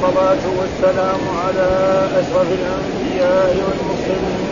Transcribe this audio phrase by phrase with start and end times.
[0.00, 1.68] والصلاة والسلام على
[2.20, 4.48] أشرف الأنبياء والمرسلين.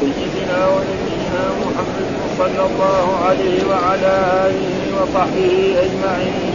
[0.00, 4.14] سيدنا ونبينا محمد صلى الله عليه وعلى
[4.46, 5.54] آله وصحبه
[5.84, 6.54] أجمعين.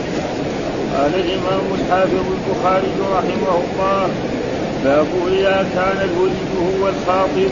[0.96, 4.10] قال الإمام الحافظ البخاري رحمه الله
[4.84, 7.52] باب إذا كان الولد هو الخاطب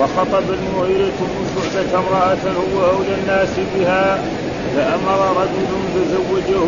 [0.00, 4.18] وخطب المغيرة بن شعبة امرأة هو أولى الناس بها
[4.76, 6.64] فأمر رجل فزوجه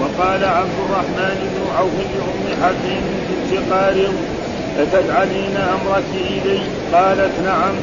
[0.00, 4.14] وقال عبد الرحمن بن عوف لأم حكيم بنت قارض
[4.78, 6.60] أتجعلين أمرك إلي؟
[6.92, 7.74] قالت نعم.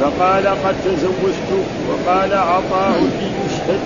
[0.00, 1.50] فقال قد تزوجت.
[1.88, 3.80] وقال عطاء ليشهد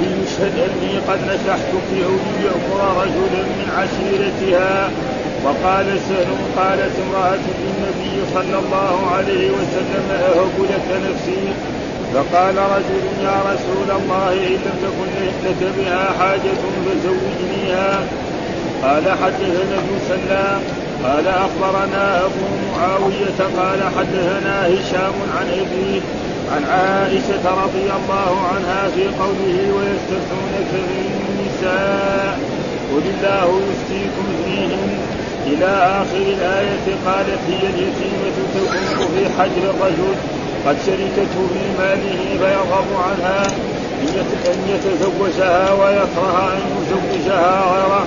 [0.00, 4.90] ليشهد أني قد نكحتك أو ليأمر رجلا من عشيرتها.
[5.44, 11.73] وقال سهل قالت امرأة للنبي صلى الله عليه وسلم أهب لك نفسي؟
[12.12, 15.10] فقال رجل يا رسول الله إن لم تكن
[15.44, 18.00] لك بها حاجة فزوجنيها.
[18.82, 20.60] قال حدثنا ابن سلام.
[21.04, 23.38] قال أخبرنا أبو معاوية.
[23.56, 26.00] قال حدثنا هشام عن أبيه
[26.52, 32.38] عن عائشة رضي الله عنها في قوله ويستفتونك في النساء
[32.92, 34.98] قل الله يفتيكم فيهن.
[35.46, 35.66] إلى
[36.02, 40.14] آخر الآية قالت هي اليتيمة تكون في حجر الرجل
[40.66, 43.46] قد شركته في ماله فيرغب عنها
[44.46, 48.06] أن يتزوجها ويكره أن يزوجها غيره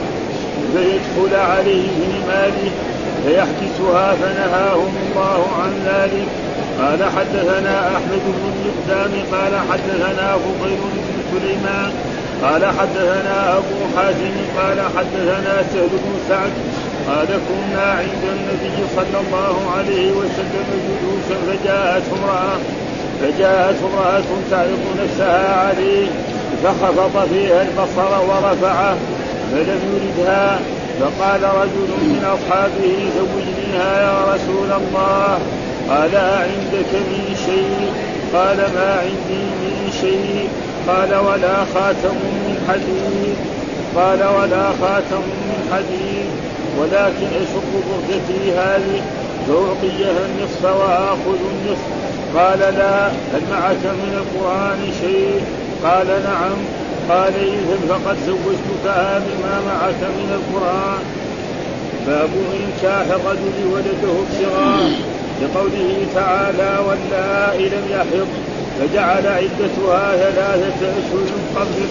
[0.74, 2.72] فيدخل عليه في ماله
[3.26, 6.28] فيحبسها فنهاهم الله عن ذلك.
[6.82, 11.92] قال حدثنا أحمد بن المقدام قال حدثنا فضيل بن سليمان
[12.44, 16.52] قال حدثنا أبو حازم قال حدثنا سهل بن سعد
[17.08, 22.60] قال كنا عند النبي صلى الله عليه وسلم جلوسا فجاءت امراه
[23.22, 26.08] فجاءت امرأة تعرض نفسها عليه
[26.64, 28.96] فخفض فيها البصر ورفعه
[29.52, 30.60] فلم يردها
[31.00, 35.40] فقال رجل من أصحابه زوجنيها يا رسول الله
[35.90, 37.92] قال أعندك من شيء؟
[38.34, 40.50] قال ما عندي من شيء
[40.88, 43.38] قال ولا خاتم من حديد
[43.96, 46.30] قال ولا خاتم من حديد.
[46.80, 49.02] ولكن اشق بردتي هذه
[49.48, 51.88] فأعطيها النصف وآخذ النصف.
[52.36, 55.42] قال لا هل معك من القرآن شيء؟
[55.84, 56.58] قال نعم.
[57.10, 61.04] قال إذا فقد زوجتكها بما معك من القرآن.
[62.08, 62.30] باب
[62.60, 65.18] إنكاح الرجل ولده ابتغاء.
[65.42, 68.28] لقوله تعالى واللائي لم يحض
[68.80, 71.88] فجعل عدتها ثلاثة أشهر قبل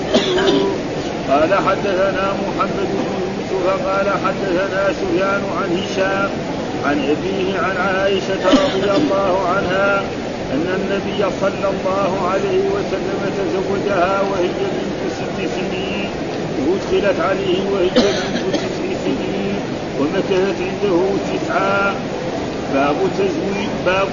[1.31, 3.16] قال حدثنا محمد بن
[3.53, 6.31] يوسف قال حدثنا سفيان عن هشام
[6.85, 10.03] عن أبيه عن عائشة رضي الله عنها
[10.53, 16.09] أن النبي صلى الله عليه وسلم تزوجها وهي بنت ست سنين.
[16.67, 19.57] وادخلت عليه وهي بنت تسع سنين
[20.01, 20.99] ومكثت عنده
[21.33, 21.95] تسعا
[22.75, 24.09] باب تزويج باب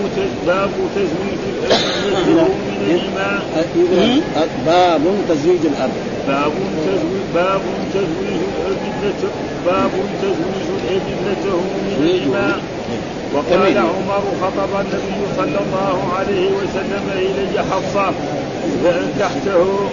[0.48, 3.40] باب تزويج الأب من الإيمان
[4.66, 5.92] باب تزويج الأب.
[6.28, 6.52] باب
[6.86, 7.62] تزويج باب
[7.94, 9.32] تزويج الأب
[9.66, 9.92] باب
[10.22, 12.60] تزويج الأب ابنته من الإيمان
[13.34, 18.12] وقال عمر خطب النبي صلى الله عليه وسلم إلي حفصة.
[18.84, 19.90] فأنكحته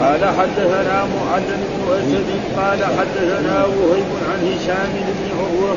[0.00, 5.76] قال حدثنا معلم بن أسد قال حدثنا وهيب عن هشام بن عروة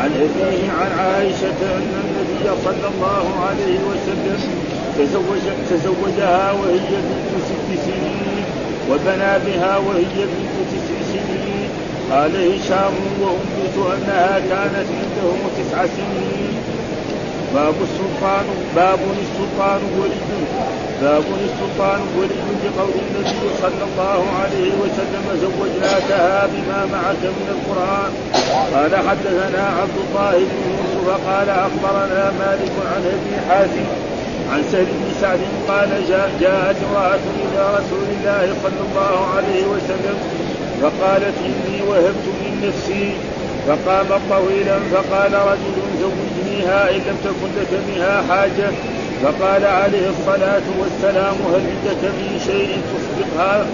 [0.00, 4.40] عن أبيه عن عائشة أن النبي صلى الله عليه وسلم
[4.98, 8.29] تزوج تزوجها وهي بنت ست سنين
[8.90, 11.68] وبنى بها وهي بنت تسع سنين
[12.10, 16.54] قال هشام وأنبت أنها كانت عنده تسع سنين.
[17.54, 18.44] باب السلطان
[18.76, 20.26] باب السلطان ولد.
[21.02, 28.12] باب السلطان ولد بقول النبي صلى الله عليه وسلم زوجناكها بما معك من القرآن.
[28.74, 33.86] قال حدثنا عبد الله بن يوسف قال أخبرنا مالك عن أبي حازم
[34.52, 40.16] عن سهل بن سعد قال جاء جاءت امرأة إلى رسول الله صلى الله عليه وسلم
[40.82, 43.12] فقالت إني وهبت من نفسي.
[43.66, 48.70] فقام طويلا فقال رجل زوجنيها إن لم تكن لك بها حاجة.
[49.22, 53.66] فقال عليه الصلاة والسلام هل عندك من شيء تصدقها؟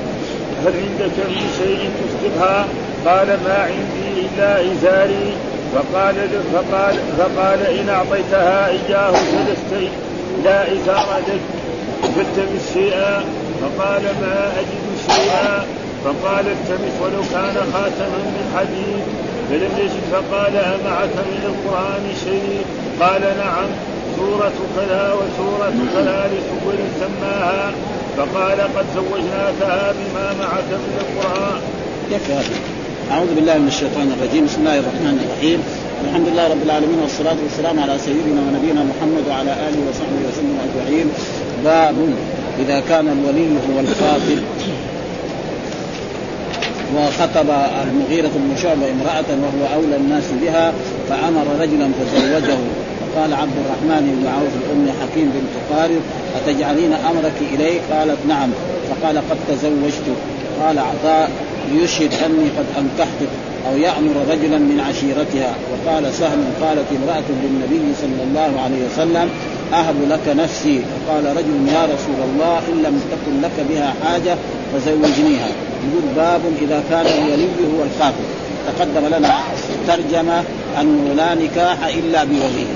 [0.65, 2.67] هل عندك من شيء تصدقها؟
[3.07, 5.33] قال ما عندي إلا إزاري.
[5.75, 6.15] فقال
[6.53, 9.91] فقال فقال إن أعطيتها إياه جلست
[10.45, 11.41] لا إزار لك
[12.17, 13.25] فالتمس شيئا
[13.61, 15.67] فقال ما أجد شيئا
[16.05, 19.05] فقال التمس ولو كان خاتما من حديد.
[19.51, 22.65] فلم يجد فقال أمعك من القرآن شيء؟
[23.01, 23.69] قال نعم
[24.17, 27.73] سورة كذا وسورة كذا لسور سماها.
[28.17, 31.61] فقال قد زوجناكها بما معك من القرآن.
[32.13, 32.45] هذا.
[33.11, 34.45] أعوذ بالله من الشيطان الرجيم.
[34.45, 35.86] بسم الله الرحمن الرحيم.
[36.05, 41.07] الحمد لله رب العالمين والصلاة والسلام على سيدنا ونبينا محمد وعلى آله وصحبه وسلم أجمعين.
[41.65, 41.95] باب
[42.59, 44.41] إذا كان الولي هو الخاطب
[46.97, 47.51] وخطب
[47.85, 50.73] المغيرة بن شعبة امرأة وهو أولى الناس بها
[51.09, 52.59] فأمر رجلا فزوجه.
[53.01, 56.01] فقال عبد الرحمن بن عوف الأم حكيم بنت قارب
[56.37, 58.51] أتجعلين أمرك إليه؟ قالت نعم.
[58.89, 60.07] فقال قد تزوجت.
[60.63, 61.31] قال عطاء
[61.73, 63.33] ليشهد أني قد أنكحتك.
[63.69, 65.55] أو يأمر رجلا من عشيرتها.
[65.71, 69.31] وقال سهم قالت امرأة للنبي صلى الله عليه وسلم
[69.73, 70.81] أهب لك نفسي.
[70.81, 74.37] فقال رجل يا رسول الله إن لم تكن لك بها حاجة
[74.73, 75.49] فزوجنيها.
[75.87, 78.27] يقول باب إذا كان الولي هو الخاطب.
[78.67, 79.35] تقدم لنا
[79.87, 80.43] ترجمة
[80.81, 82.67] أنه لا نكاح إلا بولي.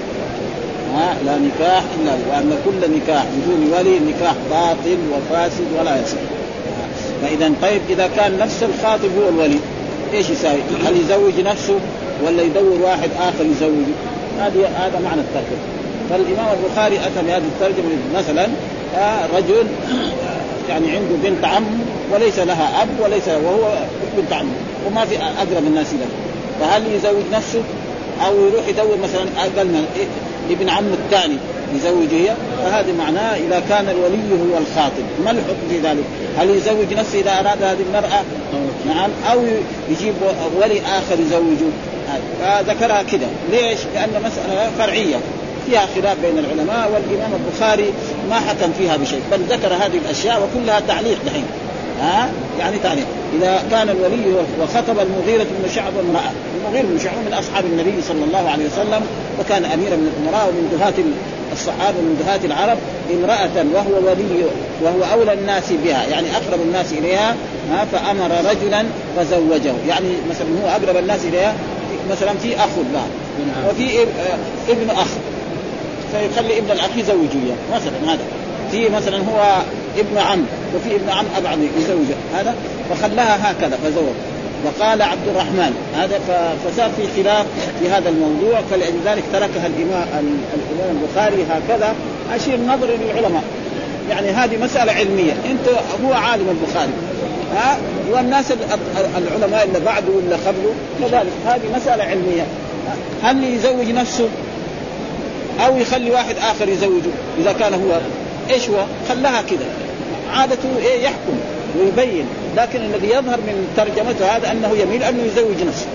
[1.27, 6.17] لا نكاح إلا وأن كل نكاح بدون ولي نكاح باطل وفاسد ولا يصح.
[7.23, 9.59] فإذا طيب إذا كان نفس الخاطب هو الولي.
[10.13, 11.79] إيش يساوي؟ هل يزوج نفسه
[12.25, 13.95] ولا يدور واحد آخر يزوجه؟
[14.39, 15.81] هذه هذا معنى الترجمة.
[16.11, 18.47] فالإمام البخاري أتى بهذه الترجمة مثلا
[18.97, 19.67] آه رجل
[20.69, 21.65] يعني عنده بنت عم
[22.13, 23.79] وليس لها أب وليس وهو
[24.17, 24.47] بنت عم
[24.87, 26.07] وما في أقرب الناس له
[26.61, 27.63] فهل يزوج نفسه
[28.27, 29.85] أو يروح يدور مثلا قالنا
[30.51, 31.37] ابن عمه الثاني
[31.77, 32.35] يزوج هي
[32.65, 35.05] فهذا معناه إذا كان الولي هو الخاطب.
[35.25, 36.05] ما الحكم في ذلك؟
[36.39, 38.23] هل يزوج نفسه إذا أراد هذه المرأة؟
[38.87, 39.11] نعم.
[39.33, 39.45] أو
[39.91, 40.15] يجيب
[40.57, 41.71] ولي آخر يزوجه.
[42.41, 45.17] فذكرها كذا ليش؟ لأن مسألة فرعية.
[45.67, 47.93] فيها خلاف بين العلماء والإمام البخاري
[48.31, 49.21] ما حكم فيها بشيء.
[49.33, 51.45] بل ذكر هذه الأشياء وكلها تعليق دحين.
[52.01, 53.07] ها؟ يعني تعليق.
[53.39, 56.31] إذا كان الولي وخطب المغيرة بن شعب امرأة.
[56.59, 59.03] المغيرة بن شعب من أصحاب النبي صلى الله عليه وسلم
[59.41, 60.95] وكان أميرا من الأمراء ومن دهاة
[61.53, 62.79] الصحابة من دهاة العرب
[63.15, 64.45] امرأة وهو ولي
[64.83, 67.37] وهو أولى الناس بها يعني أقرب الناس إليها
[67.71, 68.85] ها فأمر رجلا
[69.17, 69.75] فزوجه.
[69.89, 71.55] يعني مثلا هو أقرب الناس إليها
[72.11, 73.07] مثلا في أخ له
[73.71, 74.03] وفي
[74.69, 75.09] ابن أخ
[76.13, 78.25] فيخلي ابن الأخ يزوجه مثلا هذا.
[78.73, 79.63] في مثلا هو
[79.99, 80.45] ابن عم
[80.75, 82.55] وفي ابن عم أبعد يزوجه هذا؟
[82.91, 84.15] فخلاها هكذا فزوج.
[84.65, 86.21] وقال عبد الرحمن هذا
[86.65, 87.47] فصار في خلاف
[87.81, 91.95] في هذا الموضوع فلذلك تركها الامام الإمام البخاري هكذا.
[92.35, 93.43] أشير نظر للعلماء.
[94.11, 95.33] يعني هذه مسألة علمية.
[95.33, 95.69] أنت
[96.05, 96.93] هو عالم البخاري.
[97.57, 97.79] ها؟
[98.11, 98.53] والناس
[99.19, 101.33] العلماء اللي بعده ولا قبله كذلك.
[101.47, 102.47] هذه مسألة علمية.
[103.23, 104.29] هل يزوج نفسه؟
[105.67, 108.01] أو يخلي واحد آخر يزوجه إذا كان هو
[108.51, 109.67] إيش هو؟ خلاها كذا
[110.33, 111.39] عادته إيه يحكم
[111.79, 112.27] ويبين
[112.57, 115.87] لكن الذي يظهر من ترجمته هذا أنه يميل انه يزوج نفسه.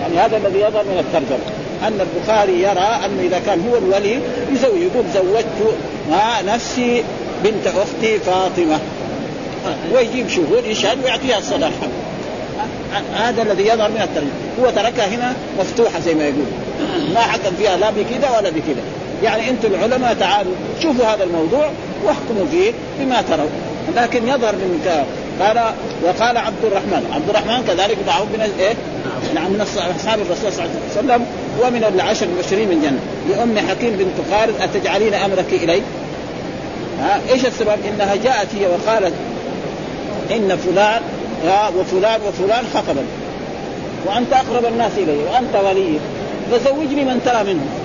[0.00, 1.44] يعني هذا الذي يظهر من الترجمة.
[1.82, 4.20] أن البخاري يرى أنه إذا كان هو الولي
[4.52, 5.74] يزوج يقول زوجت
[6.46, 7.04] نفسي
[7.44, 8.78] بنت أختي فاطمة.
[9.94, 11.88] ويجيب شهود يشهد ويعطيها الصداقه
[13.14, 14.30] هذا الذي يظهر من الترجمة.
[14.60, 16.46] هو تركها هنا مفتوحة زي ما يقول.
[17.14, 18.82] ما حكم فيها لا بكذا ولا بكذا.
[19.22, 20.52] يعني أنتم العلماء تعالوا
[20.82, 21.70] شوفوا هذا الموضوع
[22.04, 23.50] واحكموا فيه بما تروا
[23.96, 24.80] لكن يظهر من
[25.40, 25.72] قال
[26.02, 28.74] وقال عبد الرحمن عبد الرحمن كذلك معه من إيه؟
[29.34, 31.26] نعم من أصحاب الرسول صلى الله عليه وسلم
[31.62, 35.82] ومن العشر المبشرين من جنه لأم حكيم بنت خالد أتجعلين أمرك إلي؟
[37.00, 39.14] ها إيش السبب؟ إنها جاءت هي وقالت
[40.30, 41.02] إن فلان
[41.78, 43.04] وفلان وفلان خطبا
[44.06, 45.98] وأنت أقرب الناس إلي وأنت ولي
[46.52, 47.79] فزوجني من ترى منهم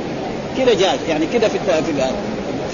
[0.58, 1.58] كذا جاءت يعني كذا في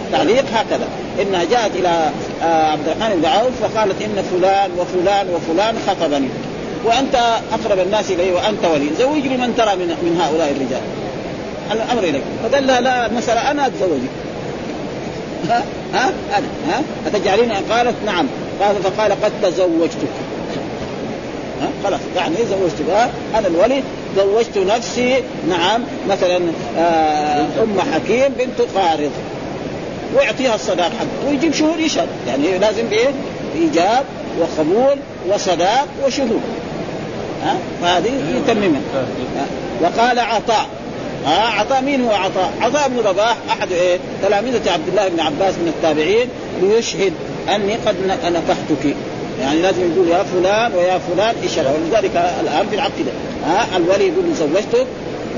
[0.08, 0.88] التعليق هكذا.
[1.22, 2.12] إنها جاءت إلى
[2.44, 6.28] آه، عبد الرحمن بن عوف فقالت إن فلان وفلان وفلان خطبني.
[6.86, 7.16] وأنت
[7.54, 8.90] أقرب الناس إلي وأنت ولي.
[9.00, 10.82] زوجني من ترى من, من هؤلاء الرجال.
[11.72, 12.24] الأمر إليك.
[12.44, 14.12] فقال لها لا المساله أنا أتزوجك.
[15.50, 18.28] ها؟ ها؟ أنا ها؟ أتجعلين قالت نعم.
[18.62, 20.14] قال فقال قد تزوجتك.
[21.62, 23.10] ها؟ خلاص يعني زوجتك.
[23.36, 23.84] أنا الولي
[24.18, 26.40] زوجت نفسي نعم مثلا
[26.78, 29.12] آه أم حكيم بنت قارض
[30.16, 32.08] ويعطيها الصداق حقه ويجيب شهود يشهد.
[32.28, 33.10] يعني لازم إيه؟
[33.56, 34.04] إيجاب
[34.40, 34.96] وقبول
[35.30, 36.42] وصداق وشهود.
[37.44, 38.82] ها؟ فهذه يتممها.
[39.82, 40.66] وقال عطاء.
[41.26, 45.54] ها؟ عطاء مين هو عطاء؟ عطاء بن رباح أحد إيه؟ تلامذه عبد الله بن عباس
[45.54, 46.28] من التابعين
[46.62, 47.14] ليشهد
[47.56, 48.96] أني قد نكحتك
[49.42, 53.12] يعني لازم يقول يا فلان ويا فلان اشهد ولذلك الآن في العقيدة
[53.46, 54.88] ها؟ الولي يقول زوجتك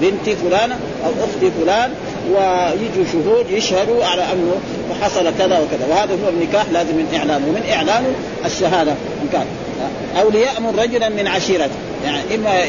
[0.01, 1.91] بنتي فلانة أو أختي فلان
[2.29, 4.55] ويجوا شهود يشهدوا على أنه
[5.01, 8.13] حصل كذا وكذا وهذا هو النكاح لازم من إعلانه ومن اعلانه
[8.45, 9.45] الشهادة إن كان.
[10.21, 12.63] أو ليأمر رجلا من عشيرته يعني إما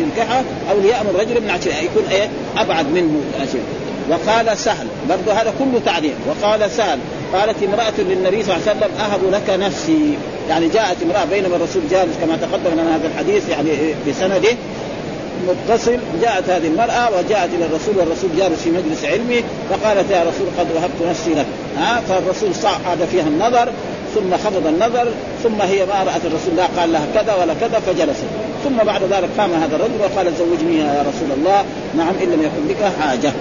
[0.00, 5.52] ينكحه أو ليأمر رجلا من عشيرته يكون إيه؟ أبعد منه عشيرته وقال سهل برضه هذا
[5.58, 6.98] كله تعليق وقال سهل
[7.32, 10.18] قالت امرأة للنبي صلى الله عليه وسلم أهب لك نفسي.
[10.48, 13.70] يعني جاءت امرأة بينما الرسول جالس كما تقدم لنا هذا الحديث يعني
[14.08, 14.56] بسنده
[15.48, 20.46] متصل جاءت هذه المرأة وجاءت إلى الرسول والرسول جالس في مجلس علمي فقالت يا رسول
[20.58, 21.46] قد وهبت نفسي لك.
[21.78, 23.72] ها؟ فالرسول صعد فيها النظر
[24.14, 25.08] ثم خفض النظر
[25.42, 28.24] ثم هي ما رأت الرسول لا قال لها كذا ولا كذا فجلست.
[28.64, 31.64] ثم بعد ذلك قام هذا الرجل وقال زوجني يا رسول الله.
[31.96, 33.32] نعم إن لم يكن بك حاجة.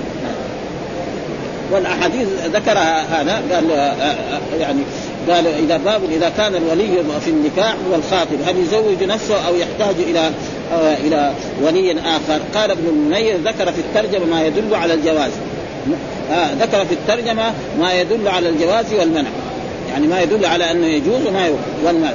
[1.71, 4.81] والأحاديث ذكرها هذا قال آه، آه، يعني
[5.29, 9.95] قال إذا باب إذا كان الولي في النكاح هو الخاطب هل يزوج نفسه أو يحتاج
[10.09, 10.31] إلى
[10.73, 15.31] آه، إلى ولي آخر؟ قال ابن المنير ذكر في الترجمة ما يدل على الجواز.
[16.31, 19.29] آه ذكر في الترجمة ما يدل على الجواز والمنع.
[19.91, 21.49] يعني ما يدل على أنه يجوز وما
[21.85, 22.11] والمنع.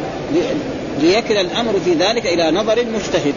[1.00, 3.34] ليكل الأمر في ذلك إلى نظر المجتهد.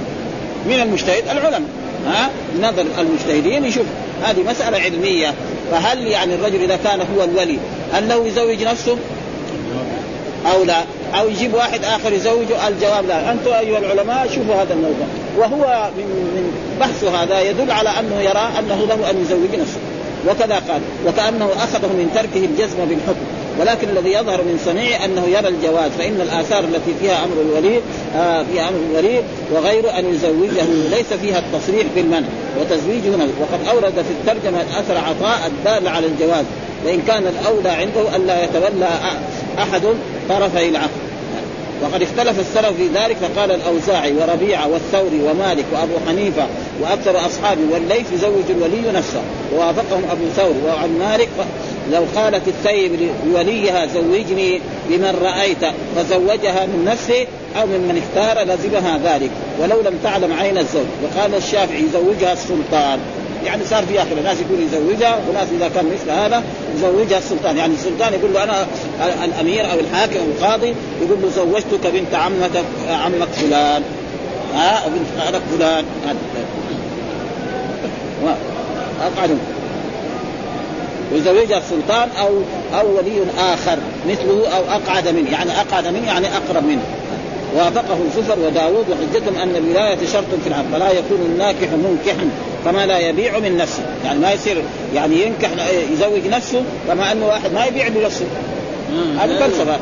[0.65, 1.61] من المجتهد؟ العلماء.
[2.07, 2.29] ها؟
[2.61, 3.85] نظر المجتهدين يشوف.
[4.23, 5.33] هذه مسألة علمية.
[5.71, 7.57] فهل يعني الرجل إذا كان هو الولي
[7.93, 8.97] هل له يزوج نفسه؟
[10.53, 10.83] أو لا
[11.19, 13.31] أو يجيب واحد آخر يزوجه الجواب لا.
[13.31, 15.07] أنتم أيها العلماء شوفوا هذا الموضوع.
[15.37, 19.79] وهو من من بحثه هذا يدل على أنه يرى أنه له أن يزوج نفسه.
[20.27, 20.81] وكذا قال.
[21.07, 23.44] وكأنه أخذه من تركه الجزم بالحكم.
[23.59, 27.81] ولكن الذي يظهر من صنيعه أنه يرى الجواز فإن الآثار التي فيها أمر الولي
[28.15, 29.21] آه فيها أمر الولي
[29.53, 32.27] وغير أن يزوجه ليس فيها التصريح بالمنع
[32.59, 33.09] وتزويجه
[33.39, 36.45] وقد أورد في الترجمة أثر عطاء الدال على الجواز
[36.85, 38.89] وان كان الأولى عنده الا يتولى
[39.59, 39.81] أحد
[40.29, 41.05] طرفي العقد.
[41.83, 46.47] وقد اختلف السلف في ذلك فقال الأوزاعي وربيعه والثوري ومالك وأبو حنيفة
[46.81, 49.21] وأكثر اصحابه والليث يزوج الولي نفسه.
[49.55, 51.29] ووافقهم أبو ثور وعن مالك
[51.93, 52.91] لو قالت الثيب
[53.27, 57.27] لوليها زوجني بمن رأيت فزوجها من نفسه
[57.61, 59.29] أو ممن اختار لزمها ذلك.
[59.59, 60.85] ولو لم تعلم عين الزوج.
[61.03, 62.99] وقال الشافعي يزوجها السلطان.
[63.45, 66.43] يعني صار في آخر ناس يقول يزوجها وناس إذا كان مثل هذا
[66.77, 67.57] يزوجها السلطان.
[67.57, 68.67] يعني السلطان يقول له أنا
[69.25, 73.83] الأمير أو الحاكم أو القاضي يقول له زوجتك بنت عمتك عمك فلان.
[74.55, 75.85] ها بنت خالك فلان.
[79.01, 79.35] اقعدوا
[81.13, 82.29] ويزوجها السلطان أو
[82.79, 86.83] أو ولي آخر مثله أو أقعد منه يعني أقعد منه يعني أقرب منه.
[87.55, 92.29] وافقه الزفر وداود وحجتهم أن الولاية شرط في العقد فلا يكون الناكح منكحا
[92.65, 93.83] كما لا يبيع من نفسه.
[94.05, 94.57] يعني ما يصير
[94.95, 95.49] يعني ينكح
[95.93, 98.25] يزوج نفسه كما أنه واحد ما يبيع لنفسه
[99.19, 99.77] هذا فلسفه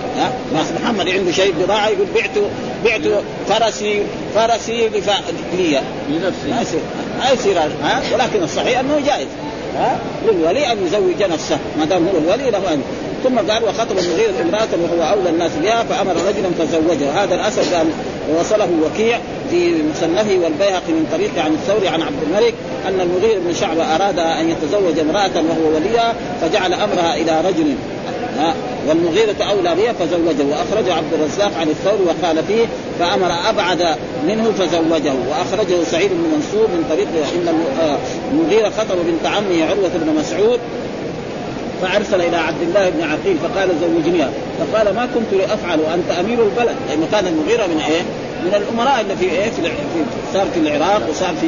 [0.53, 2.41] ناس محمد عنده شيء بضاعة يقول بعته
[2.85, 4.03] بعته فرسي
[4.35, 6.79] فرسي لي لنفسي ما يصير
[7.19, 9.27] ما يصير ها ولكن الصحيح أنه جائز.
[9.77, 12.81] ها؟ للولي أن يزوج نفسه ما دام هو الولي له ان
[13.23, 17.87] ثم قال وخطب المغيرة امرأة وهو أولى الناس بها فأمر رجلا فزوجه هذا الأثر قال
[18.39, 19.19] وصله وكيع
[19.51, 22.53] في مصنفه والبيهقي من طريق عن الثوري عن عبد الملك
[22.87, 27.75] أن المغير بن شعبة أراد أن يتزوج امرأة وهو وليها فجعل أمرها إلى رجل.
[28.37, 28.55] ها
[28.87, 32.65] والمغيرة أولى بها فزوجه وأخرجه عبد الرزاق عن الثور وقال فيه
[32.99, 33.95] فأمر أبعد
[34.27, 37.55] منه فزوجه وأخرجه سعيد بن منصور من طريق إن
[38.31, 40.59] المغيرة خطب بنت عمه عروة بن مسعود
[41.81, 46.75] فأرسل إلى عبد الله بن عقيل فقال زوجنيها فقال ما كنت لأفعل وانت أمير البلد
[46.89, 48.01] لأنه كان المغيرة من إيه؟
[48.45, 49.61] من الأمراء اللي في إيه؟ في
[50.33, 51.47] صار في العراق وصار في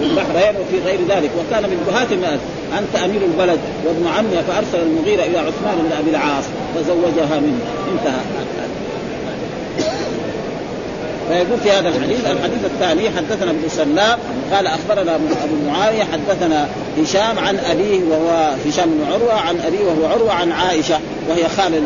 [0.00, 1.30] البحرين وفي غير ذلك.
[1.38, 2.40] وكان من بهات الناس.
[2.78, 7.60] أنت أمير البلد وابن عمها فأرسل المغيرة إلى عثمان بن أبي العاص فزوجها منه.
[7.92, 8.20] انتهى.
[11.28, 14.18] فيقول في هذا الحديث الحديث الثاني حدثنا ابن سلام
[14.52, 16.68] قال أخبرنا أبو معاوية حدثنا
[17.02, 21.78] هشام عن أبيه وهو هشام بن عروة عن أبيه وهو عروة عن عائشة وهي خالة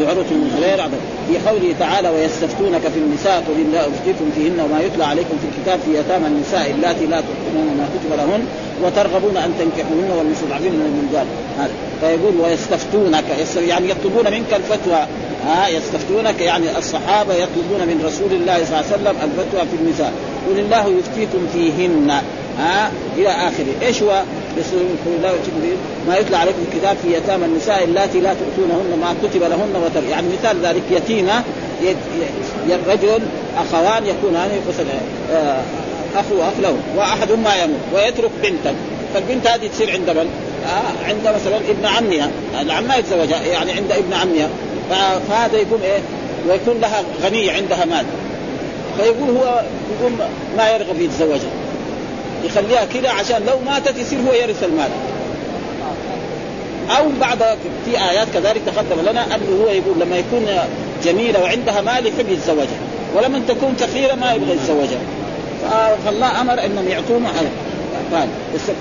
[0.00, 0.88] لعروة بن الزبير
[1.28, 5.80] في قوله تعالى ويستفتونك في النساء قل الله أفتيكم فيهن وما يتلى عليكم في الكتاب
[5.80, 8.46] في يتامى النساء اللاتي لا تؤمنون ما كتب لهن
[8.82, 11.26] وترغبون أن تنكحوهن والمستضعفين من الرجال
[11.58, 11.72] هذا.
[12.00, 13.24] فيقول ويستفتونك
[13.68, 15.06] يعني يطلبون منك الفتوى.
[15.46, 20.12] ها يستفتونك يعني الصحابة يطلبون من رسول الله صلى الله عليه وسلم الفتوى في النساء
[20.48, 22.10] قل الله يفتيكم فيهن.
[22.58, 23.86] ها إلى آخره.
[23.86, 24.22] إيش هو؟
[25.06, 25.32] الله
[26.08, 30.26] ما يتلى عليكم الكتاب في يتامى النساء اللاتي لا تؤتونهن ما كتب لهن وتر يعني
[30.28, 31.42] مثال ذلك يتيمة
[32.68, 33.22] الرجل
[33.56, 34.50] أخوان يكونان
[36.16, 38.74] آه، اخ له وأحد ما يموت ويترك بنتا
[39.14, 40.28] فالبنت هذه تصير عند من؟
[40.66, 44.48] آه عند مثلا ابن عمها العم ما يتزوجها يعني عند ابن عمها
[45.28, 46.00] فهذا يقول إيه؟
[46.48, 48.04] ويكون لها غنية عندها مال.
[48.96, 49.62] فيقول هو
[49.98, 50.12] يقول
[50.56, 51.50] ما يرغب يتزوجها.
[52.44, 54.90] يخليها كذا عشان لو ماتت يصير هو يرث المال.
[56.98, 57.38] أو بعد
[57.84, 60.46] في آيات كذلك تقدم لنا أنه هو يقول لما يكون
[61.04, 62.80] جميلة وعندها مال يحب يتزوجها.
[63.14, 65.00] ولما تكون فقيرة ما يبغى يتزوجها.
[66.04, 67.28] فالله أمر أنهم يعطونا
[68.12, 68.28] قال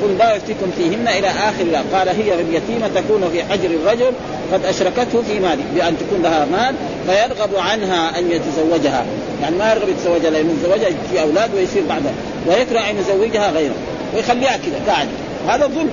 [0.03, 1.81] قل لا يفتيكم فيهن إلى آخر لا.
[1.93, 4.11] قال هي اليتيمة تكون في حجر الرجل
[4.53, 6.75] قد أشركته في ماله بأن تكون لها مال
[7.07, 9.05] فيرغب عنها أن يتزوجها.
[9.41, 12.13] يعني ما يرغب يتزوجها لأنه يتزوجها في أولاد ويصير بعدها
[12.47, 13.75] ويكره أن يزوجها غيره
[14.15, 15.07] ويخليها كذا قاعد.
[15.47, 15.89] هذا ظلم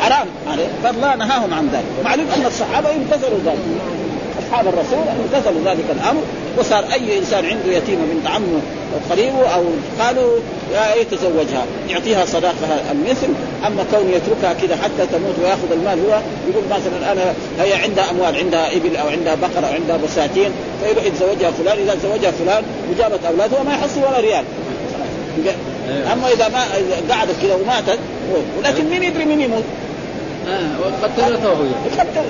[0.00, 0.26] حرام.
[0.52, 0.66] عليه.
[0.84, 2.04] فالله نهاهم عن ذلك.
[2.04, 3.58] معلوم أن الصحابة امتثلوا ذلك.
[4.54, 6.22] أصحاب الرسول امتثلوا ذلك الأمر
[6.58, 8.60] وصار أي إنسان عنده يتيمه بنت عمه
[8.94, 9.64] أو قريبه أو
[10.00, 10.38] قالوا
[11.00, 13.28] يتزوجها يعطيها صداقة المثل
[13.66, 18.36] أما كون يتركها كذا حتى تموت ويأخذ المال هو يقول مثلا أنا هي عندها أموال
[18.36, 20.50] عندها إبل أو عندها بقره أو عندها بساتين
[20.84, 24.44] فيروح يتزوجها فلان إذا تزوجها فلان وجابت أولاد هو ما يحصل ولا ريال
[26.12, 26.64] أما إذا ما
[27.14, 27.98] قعدت كذا وماتت
[28.58, 29.64] ولكن مين يدري مين يموت؟
[30.48, 31.64] آه قتلته هو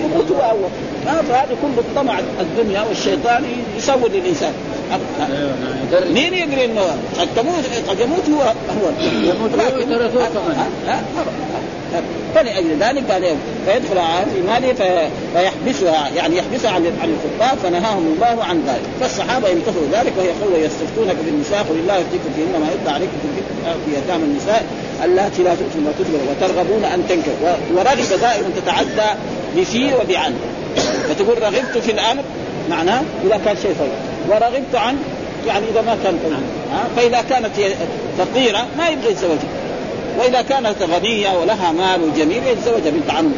[0.05, 0.71] يموت هو اول
[1.05, 3.45] فهذا كله طمع الدنيا والشيطان
[3.77, 4.53] يسود للانسان
[5.21, 6.81] أيوة مين يدري إنه
[7.19, 8.43] قد تموت قد يموت هو.
[8.43, 8.91] هو.
[9.23, 11.05] يموت هو كمان.
[12.35, 13.37] فلأجل ذلك قال
[13.67, 13.99] فيدخل
[14.35, 14.75] في ماله
[15.35, 18.83] فيحبسها يعني يحبسها عن عن الخطاب فنهاهم الله عن ذلك.
[19.01, 23.13] فالصحابة يمتثلوا ذلك وهي قوله يستفتونك في النساء قل الله يفتيكم فيهن ما يطلع عليكم
[23.23, 24.65] في يتامى النساء
[25.05, 29.19] اللاتي لا تؤتون وتدبر وترغبون أن تنكحوا ورغب دائما تتعدى
[29.57, 30.35] بفي وبعن.
[31.09, 32.23] فتقول رغبت في الأمر
[32.71, 33.91] معناه إذا كان شيء طيب
[34.29, 34.97] ورغبت عن
[35.47, 36.19] يعني إذا ما كان
[36.97, 37.51] فإذا كانت
[38.19, 39.64] فقيره ما يبغى يتزوجها.
[40.19, 43.33] وإذا كانت غنية ولها مال وجميل يتزوج بنت عمه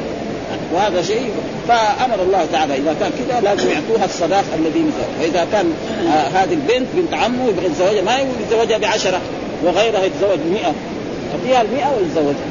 [0.75, 1.31] وهذا شيء.
[1.69, 5.21] فأمر الله تعالى إذا كان كذا لازم يعطوها الصداق الذي مثل.
[5.21, 5.73] وإذا كان
[6.09, 9.21] آه هذه البنت بنت عمه يبغى يتزوجها ما يتزوجها بعشرة
[9.65, 10.75] وغيرها يتزوج 100
[11.33, 12.47] يعطيها ال 100 ويتزوجها.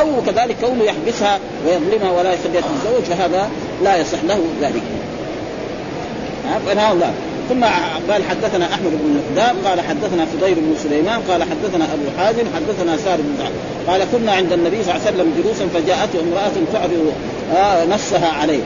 [0.00, 3.48] أو كذلك كونه يحبسها ويظلمها ولا يخليها تتزوج فهذا
[3.84, 4.82] لا يصح له ذلك.
[6.66, 7.12] فنهى الله.
[7.48, 7.64] ثم
[8.12, 12.96] قال حدثنا أحمد بن مقدام قال حدثنا فضيل بن سليمان قال حدثنا أبو حازم حدثنا
[12.96, 13.52] سار بن سعد.
[13.88, 17.12] قال كنا عند النبي صلى الله عليه وسلم جلوسا فجاءته امرأة تعرض
[17.56, 18.60] آه نفسها عليه.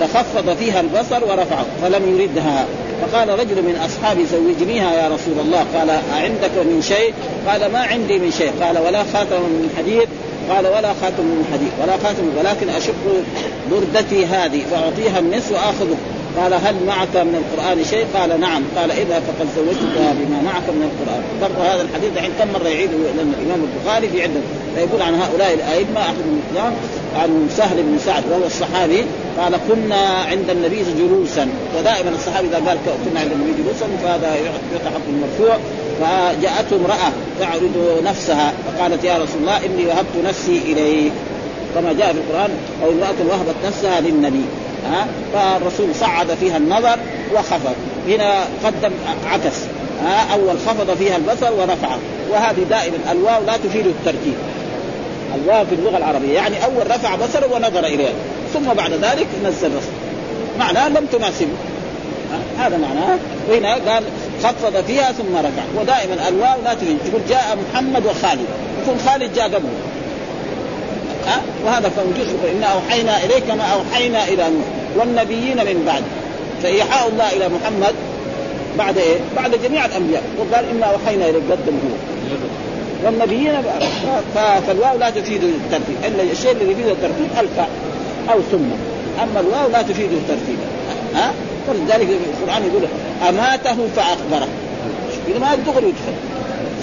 [0.00, 2.66] فخفض فيها البصر ورفعه فلم يردها.
[3.02, 5.64] فقال رجل من أصحابي زوجنيها يا رسول الله.
[5.74, 7.14] قال أعندك من شيء؟
[7.48, 8.52] قال ما عندي من شيء.
[8.62, 10.08] قال ولا خاتم من حديد.
[10.50, 11.72] قال ولا خاتم من حديد.
[11.82, 13.24] ولا خاتم ولكن أشق
[13.70, 15.96] بردتي هذه فأعطيها النصف وآخذه.
[16.38, 18.62] قال هل معك من القرآن شيء؟ قال نعم.
[18.76, 21.22] قال إذا فقد زوجتك بما معك من القرآن.
[21.42, 24.40] برضه هذا الحديث الحين كم مرة يعيده الإمام البخاري في عدة.
[24.74, 26.72] فيقول عن هؤلاء الأئمة أحد المقدام
[27.16, 29.04] عن سهل بن سعد وهو الصحابي
[29.38, 31.48] قال كنا عند النبي جلوسا.
[31.78, 34.36] ودائما الصحابي إذا قال كنا عند النبي جلوسا فهذا
[34.74, 35.58] يتحق المرفوع.
[36.00, 41.12] فجاءته امرأة تعرض نفسها فقالت يا رسول الله إني وهبت نفسي إليك.
[41.74, 42.50] كما جاء في القرآن
[42.84, 44.44] أو امرأة وهبت نفسها للنبي.
[44.92, 46.98] ها؟ فالرسول صعد فيها النظر
[47.34, 47.74] وخفض.
[48.08, 48.90] هنا قدم
[49.26, 49.56] عكس
[50.04, 51.98] ها؟ أول خفض فيها البصر ورفعه.
[52.30, 54.34] وهذه دائما الواو لا تفيد الترتيب.
[55.34, 58.12] الواو في اللغة العربية يعني أول رفع بصره ونظر اليها
[58.54, 59.92] ثم بعد ذلك نزل بصره.
[60.58, 61.48] معناه لم تناسبه
[62.58, 63.18] هذا معناه.
[63.48, 64.04] وهنا قال
[64.42, 65.62] خفض فيها ثم رفع.
[65.80, 66.98] ودائما الواو لا تفيد.
[67.04, 68.46] تقول جاء محمد وخالد.
[68.82, 69.70] يكون خالد جاء قبله.
[71.26, 76.02] ها؟ وهذا فوجود إنا أوحينا إليك ما أوحينا إلى نوح والنبيين من بعد.
[76.62, 77.94] فإيحاء الله إلى محمد
[78.78, 80.22] بعد إيه؟ بعد جميع الأنبياء.
[80.38, 81.96] وقال إنا أوحينا إليك قدم هو
[83.04, 83.62] والنبيين
[84.66, 85.96] فالواو لا تفيد الترتيب.
[86.04, 87.68] إلا الشيء اللي يفيد الترتيب الفاء
[88.32, 88.70] أو ثم.
[89.22, 90.58] أما الواو لا تفيد الترتيب.
[91.14, 91.32] ها؟
[91.66, 92.82] فلذلك القرآن يقول
[93.28, 94.48] أماته فأخبره.
[95.28, 96.14] إذا ما دغري يدخل.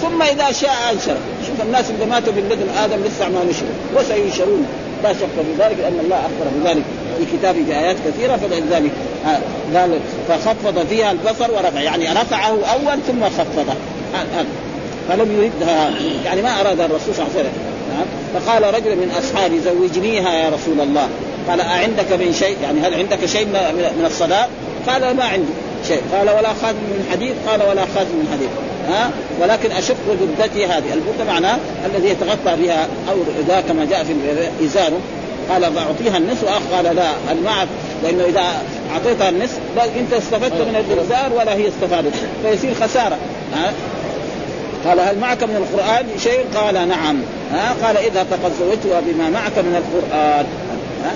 [0.02, 1.16] ثم إذا شاء انشر
[1.58, 4.66] شوف الناس اللي ماتوا من لدن آدم لسه ما نشروا وسينشرون
[5.02, 6.82] لا شك في ذلك لأن الله أخبر بذلك.
[7.18, 8.90] في كتابه في آيات كثيرة فلذلك
[9.74, 11.80] قال فخفض فيها البصر ورفع.
[11.80, 13.74] يعني رفعه أول ثم خفضه.
[15.08, 15.90] فلم يردها
[16.24, 17.52] يعني ما أراد الرسول صلى الله عليه وسلم.
[18.34, 21.08] فقال رجل من أصحابي زوجنيها يا رسول الله.
[21.48, 23.46] قال أعندك من شيء؟ يعني هل عندك شيء
[23.98, 24.48] من الصلاة؟
[24.86, 25.52] قال ما عندي.
[25.88, 26.02] شيء.
[26.12, 28.48] قال ولا خاتم من حديد قال ولا خاتم من حديد.
[28.88, 30.92] ها؟ ولكن أشق بردتي هذه.
[30.94, 34.14] البرده معناه الذي يتغطى بها أو إذا كما جاء في
[34.64, 35.00] إزاره
[35.50, 37.68] قال فأعطيها النصف وأخ قال لا المعك
[38.02, 38.42] لأنه إذا
[38.92, 39.58] أعطيتها النصف
[39.98, 42.12] انت استفدت من الإزار ولا هي استفادت.
[42.42, 43.18] فيصير خسارة.
[43.54, 43.72] ها؟
[44.84, 47.22] قال هل معك من القرآن شيء؟ قال نعم.
[47.52, 50.46] ها؟ قال إذا فقد زوجتها بما معك من القرآن.
[51.04, 51.12] ها؟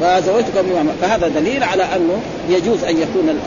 [0.00, 3.40] فزوجتك بما فهذا دليل على أنه يجوز أن يكون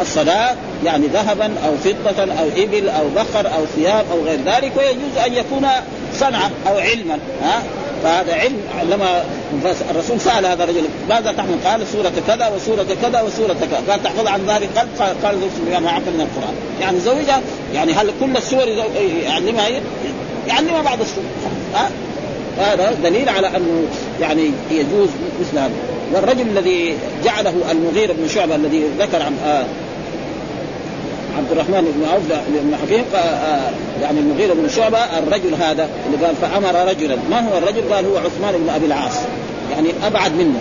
[0.00, 5.16] الصلاة يعني ذهبا أو فضة أو إبل أو بقر أو ثياب أو غير ذلك ويجوز
[5.26, 5.66] أن يكون
[6.14, 7.62] صنعه أو علما ها؟
[8.02, 8.56] فهذا علم
[8.90, 9.24] لما
[9.90, 13.82] الرسول سأل هذا الرجل ماذا تحمل؟ قال سورة كذا وسورة كذا وسورة كذا.
[13.90, 17.40] قال تحفظ عن ظهر قلب قال قال ما عقل من القران يعني زوجها
[17.74, 18.68] يعني هل كل السور
[19.22, 19.68] يعلمها؟
[20.48, 21.24] يعلمها بعض السور
[21.74, 21.90] ها؟
[22.58, 23.82] هذا دليل على أنه
[24.20, 25.08] يعني يجوز
[25.40, 25.72] مثل هذا
[26.14, 26.94] والرجل الذي
[27.24, 29.64] جعله المغيرة بن شعبة الذي ذكر عن آه
[31.38, 33.70] عبد الرحمن بن عوف بن حكيم آه
[34.02, 37.16] يعني المغيرة بن شعبة الرجل هذا اللي قال فأمر رجلا.
[37.30, 39.14] ما هو الرجل؟ قال هو عثمان بن أبي العاص.
[39.72, 40.60] يعني أبعد منه.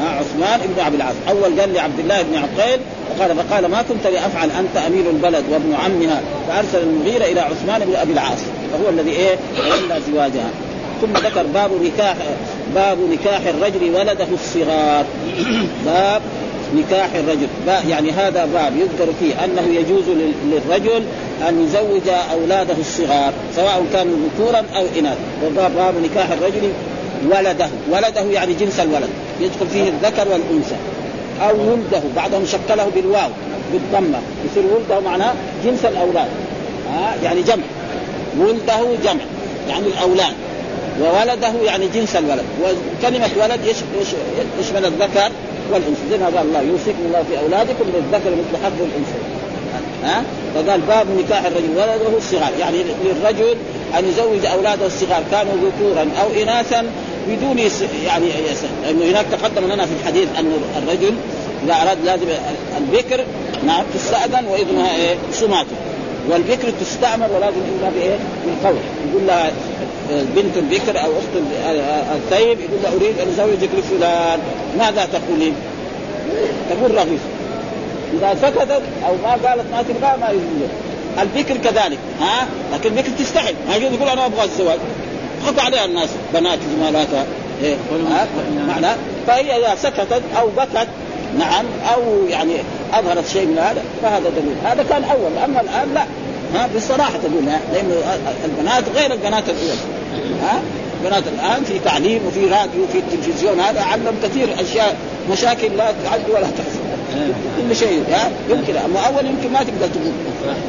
[0.00, 1.14] ها عثمان بن أبي العاص.
[1.28, 2.80] أول قال لعبد الله بن عقيل
[3.18, 6.20] فقال فقال ما كنت لأفعل أنت أمير البلد وابن عمها.
[6.48, 8.38] فأرسل المغيرة إلى عثمان بن أبي العاص.
[8.72, 10.50] فهو الذي إيه؟ تولى زواجها.
[11.02, 12.16] ثم ذكر باب نكاح
[12.74, 15.04] باب نكاح الرجل ولده الصغار.
[15.86, 16.22] باب
[16.76, 17.46] نكاح الرجل.
[17.88, 20.04] يعني هذا باب يذكر فيه أنه يجوز
[20.44, 21.02] للرجل
[21.48, 26.72] أن يزوج أولاده الصغار سواء كانوا ذكورا أو اناث وباب باب نكاح الرجل
[27.30, 27.68] ولده.
[27.90, 29.10] ولده يعني جنس الولد.
[29.40, 30.76] يدخل فيه الذكر والأنثى.
[31.42, 32.02] أو ولده.
[32.16, 33.30] بعضهم شكله بالواو
[33.72, 34.18] بالضمة.
[34.50, 35.34] يصير ولده معناه
[35.64, 36.28] جنس الأولاد.
[36.92, 37.64] ها يعني جمع.
[38.38, 39.22] ولده جمع.
[39.68, 40.34] يعني الأولاد.
[41.00, 42.44] وولده يعني جنس الولد.
[42.62, 43.60] وكلمة ولد
[44.60, 45.30] يشمل الذكر
[45.72, 46.02] والأنثى.
[46.10, 49.18] زي ما قال الله يوصيكم الله في أولادكم للذكر مثل حظ الأنثى.
[50.04, 50.22] ها؟
[50.54, 52.52] فقال باب نكاح الرجل ولده الصغار.
[52.60, 53.56] يعني للرجل
[53.98, 56.84] أن يزوج أولاده الصغار كانوا ذكورا أو إناثا
[57.28, 57.58] بدون
[58.06, 58.26] يعني
[58.84, 60.52] لأنه هناك تقدم لنا في الحديث أن
[60.82, 61.14] الرجل
[61.64, 62.26] إذا أراد لازم
[62.78, 63.24] البكر
[63.66, 65.76] نعم تستأذن وإذنها إيه؟ سماته
[66.30, 68.76] والبكر تستعمل ولازم إلا بإيه؟ بالقول.
[69.10, 69.50] يقول لها
[70.36, 71.34] بنت البكر أو أخت
[72.14, 74.38] الثيب يقول له أريد أن أزوجك لفلان.
[74.78, 75.54] ماذا تقولين؟
[76.70, 77.20] تقول رغيف.
[78.14, 80.68] إذا سكتت أو ما قالت ما تبغى ما يجوز
[81.20, 84.78] البكر كذلك ها؟ لكن البكر تستحي ما يجوز يقول أنا أبغى الزواج.
[85.46, 87.26] خطوا عليها الناس بنات جمالاتها.
[87.62, 87.76] إيه؟
[88.68, 88.96] معنى؟
[89.26, 90.88] فهي إذا سكتت أو بكت
[91.38, 92.52] نعم أو يعني
[92.92, 94.56] أظهرت شيء من هذا فهذا دليل.
[94.64, 95.38] هذا كان أول.
[95.44, 96.04] أما الآن لا.
[96.54, 97.94] ها؟ بصراحه تقول لأنه
[98.44, 100.01] البنات غير البنات الاولى
[100.42, 100.62] ها؟
[101.02, 104.96] البنات الآن في تعليم وفي راديو وفي تلفزيون هذا علم كثير أشياء
[105.30, 106.78] مشاكل لا تعد ولا تحصى.
[107.68, 108.76] كل شيء ها؟ يمكن.
[108.76, 110.12] أما أول يمكن ما تقدر تقول.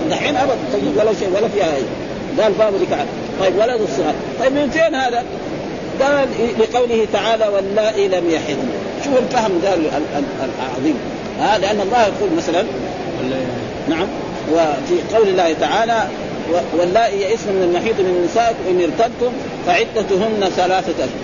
[0.10, 1.84] دحين ابدا تجد ولا شيء ولا فيها أي.
[2.44, 3.06] قال باب لك
[3.40, 5.24] طيب ولد الصغار طيب من فين هذا؟
[6.02, 6.28] قال
[6.60, 8.68] لقوله تعالى واللائي لم يحضن
[9.06, 10.96] شوف الفهم ده العظيم.
[11.40, 12.64] ها؟ لأن الله يقول مثلا
[13.90, 14.08] نعم.
[14.52, 16.04] وفي قول الله تعالى
[16.52, 19.32] واللائي يئسن من المحيط من نسائكم إن ارتبتم
[19.68, 21.24] فعدتهن ثلاثة أشهر.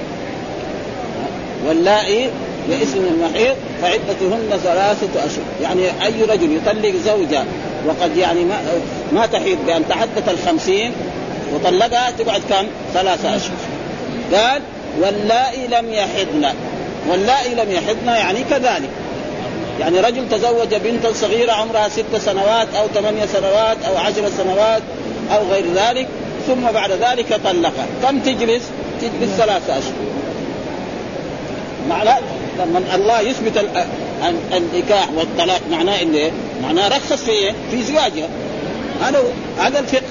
[1.67, 2.29] واللائي
[2.69, 5.43] يئسن من المحيط فعدتهن ثلاثة أشهر.
[5.62, 7.43] يعني أي رجل يطلق زوجة
[7.88, 8.58] وقد يعني ما
[9.12, 10.91] ما تحيض بأن تعدت الخمسين
[11.53, 13.58] وطلقها تقعد كم؟ ثلاثة أشهر.
[14.34, 14.62] قال
[15.01, 16.53] واللائي لم يحضن.
[17.10, 18.89] واللائي لم يحضن يعني كذلك.
[19.79, 24.82] يعني رجل تزوج بنتا صغيرة عمرها ست سنوات أو ثمانية سنوات أو عشر سنوات
[25.32, 26.08] أو غير ذلك
[26.48, 28.63] ثم بعد ذلك طلقها كم تجلس؟
[29.02, 29.94] تجلس ثلاثة أشهر
[31.89, 32.20] معناه
[32.60, 33.65] لما الله يثبت
[34.54, 36.32] النكاح والطلاق معناه إنه إيه؟
[36.63, 38.28] معناه رخص في إيه؟ في زواجها
[39.02, 39.24] هذا
[39.60, 40.02] هذا الفقه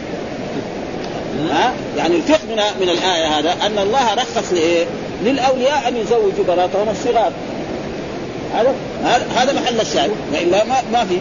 [1.51, 4.87] ها يعني الفقه من من الآية هذا أن الله رخص لإيه؟
[5.25, 7.33] للأولياء أن يزوجوا بناتهم الصغار
[8.55, 8.75] هذا
[9.37, 11.19] هذا محل الشاهد وإلا ما ما في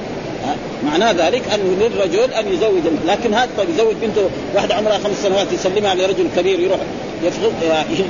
[0.85, 5.47] معناه ذلك انه للرجل أن يزوج لكن هذا طيب يزوج بنته واحدة عمرها خمس سنوات
[5.53, 6.79] يسلمها لرجل كبير يروح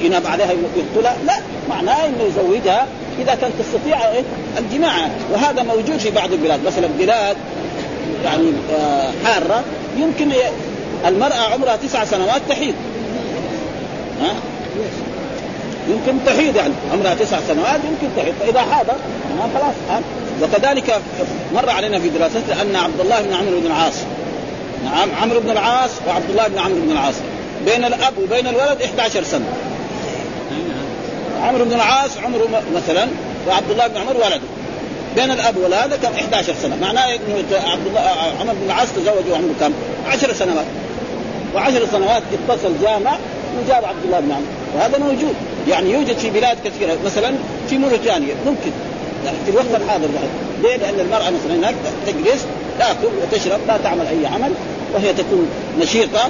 [0.02, 1.34] ينام عليها يقتلها لا
[1.69, 2.88] معناه إنه يزوجها
[3.19, 3.97] إذا كانت تستطيع
[4.58, 5.10] الجماع.
[5.34, 6.60] وهذا موجود في بعض البلاد.
[6.65, 7.38] مثلا بلاد
[8.23, 8.52] يعني
[9.26, 9.63] حارة
[9.97, 10.32] يمكن
[11.08, 12.73] المرأة عمرها تسع سنوات تحيض.
[14.21, 14.34] ها؟
[15.89, 18.34] يمكن تحيض يعني عمرها تسع سنوات يمكن تحيض.
[18.39, 18.95] فإذا حاضر
[19.54, 20.02] خلاص
[20.41, 21.02] وكذلك
[21.54, 23.93] مر علينا في دراستنا أن عبد الله بن عمرو بن العاص.
[24.86, 27.15] نعم عمرو بن العاص وعبد الله بن عمرو بن العاص.
[27.65, 29.45] بين الأب وبين الولد 11 سنة.
[31.41, 33.08] عمرو بن العاص عمره مثلا
[33.47, 34.41] وعبد الله بن عمر ولده.
[35.15, 36.78] بين الأب والهذا كم 11 سنة.
[36.82, 38.00] معناه إنه عبد الله
[38.41, 39.73] عمر بن العاص تزوج وعمره كم؟
[40.08, 40.65] 10 سنوات.
[41.56, 43.17] وعشر سنوات اتصل جامع
[43.60, 44.47] وجاب عبد الله بن عمرو.
[44.76, 45.34] وهذا موجود.
[45.67, 46.97] يعني يوجد في بلاد كثيرة.
[47.06, 47.34] مثلا
[47.69, 48.71] في موريتانيا ممكن.
[49.27, 50.29] يعني في الوقت الحاضر بعد
[50.63, 51.75] ليه؟ لأن المرأة مثلا هناك
[52.07, 52.45] تجلس
[52.79, 54.51] تأكل وتشرب لا تعمل أي عمل
[54.93, 55.47] وهي تكون
[55.81, 56.29] نشيطة.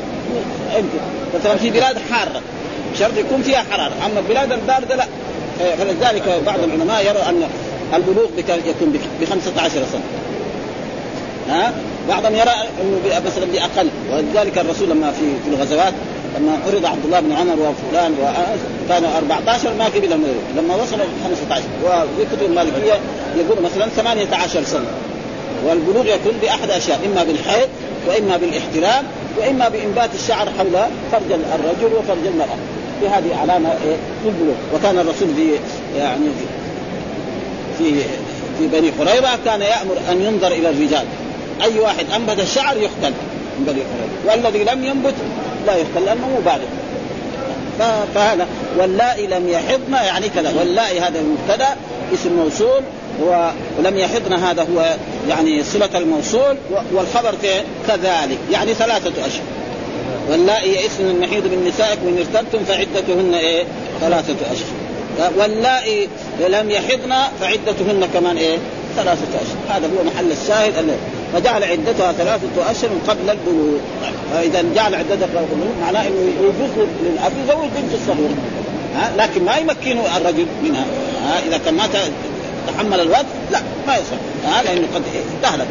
[0.75, 0.97] يمكن.
[1.39, 2.41] مثلا في بلاد حارة
[2.99, 3.93] شرط يكون فيها حرارة.
[4.05, 5.05] أما البلاد الباردة لا.
[5.77, 7.43] فلذلك بعض العلماء يرى أن
[7.93, 8.27] البلوغ
[8.65, 10.01] يكون ب 15 سنة.
[11.49, 11.73] ها؟
[12.10, 13.89] بعضهم يرى أنه مثلا بأقل.
[14.13, 15.93] ولذلك الرسول لما في في الغزوات
[16.36, 18.60] لما عرض عبد الله بن عمر وفلان وانس
[18.90, 20.10] كانوا 14 ما قبل
[20.58, 23.00] لما وصلوا 15 وفي كتب المالكيه
[23.38, 24.86] يقول مثلا 18 سنة.
[25.66, 27.68] والبلوغ يكون بأحد أشياء إما بالحيض
[28.08, 29.04] وإما بالاحتلام
[29.38, 30.72] وإما بإنبات الشعر حول
[31.12, 32.58] فرج الرجل وفرج المرأة.
[33.02, 34.56] هذه علامة إيه؟ في البلوغ.
[34.76, 35.52] وكان الرسول في
[35.98, 36.26] يعني
[37.78, 38.04] في
[38.60, 41.06] في بني قريظة كان يأمر أن ينظر إلى الرجال.
[41.63, 43.13] أي واحد أنبت الشعر يقتل
[43.60, 44.46] من بني قريظة.
[44.46, 45.16] والذي لم ينبت
[45.67, 46.67] لا يقتل لأنه مبالغ.
[48.15, 51.67] فهذا واللائي لم يحضن يعني كذا واللائي هذا المبتدأ
[52.13, 52.82] اسم موصول
[53.19, 54.95] ولم يحضن هذا هو
[55.30, 56.58] يعني صلة الموصول
[56.93, 57.36] والخبر
[57.88, 59.43] كذلك يعني ثلاثة أشهر
[60.30, 63.63] واللائي يئسن المحيض من نسائكم إن ارتبتم فعدتهن إيه؟
[64.01, 66.10] ثلاثة أشهر واللائي
[66.49, 68.58] لم يحضن فعدتهن كمان إيه؟
[68.95, 70.73] ثلاثة أشهر هذا هو محل الشاهد
[71.34, 73.78] فجعل عدتها ثلاثة أشهر قبل البلوغ.
[74.34, 78.36] فإذا جعل عدتها قبل البلوغ معناه أنه يجوز للأب يزوج بنت الصغيرة.
[79.18, 80.86] لكن ما يمكن الرجل منها.
[81.24, 81.88] ها؟ إذا كان ما
[82.68, 84.18] تحمل الوقت لا ما يصح.
[84.46, 85.04] ها؟ لأنه قد
[85.44, 85.68] تهلك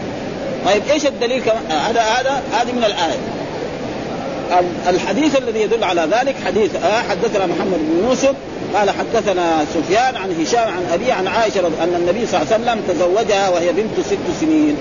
[0.67, 3.19] طيب إيش الدليل هذا هذا هذه من الآية.
[4.89, 8.33] الحديث الذي يدل على ذلك حديث آه حدثنا محمد بن يوسف
[8.75, 12.83] قال حدثنا سفيان عن هشام عن ابي عن عائشة أن النبي صلى الله عليه وسلم
[12.89, 14.77] تزوجها وهي بنت ست سنين.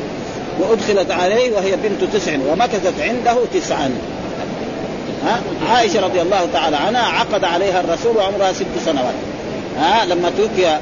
[0.60, 3.92] وأدخلت عليه وهي بنت تسع ومكثت عنده تسعا.
[5.26, 9.16] ها؟ عائشة رضي الله تعالى عنها عقد عليها الرسول وعمرها ست سنوات.
[9.80, 10.78] ها؟ لما توفي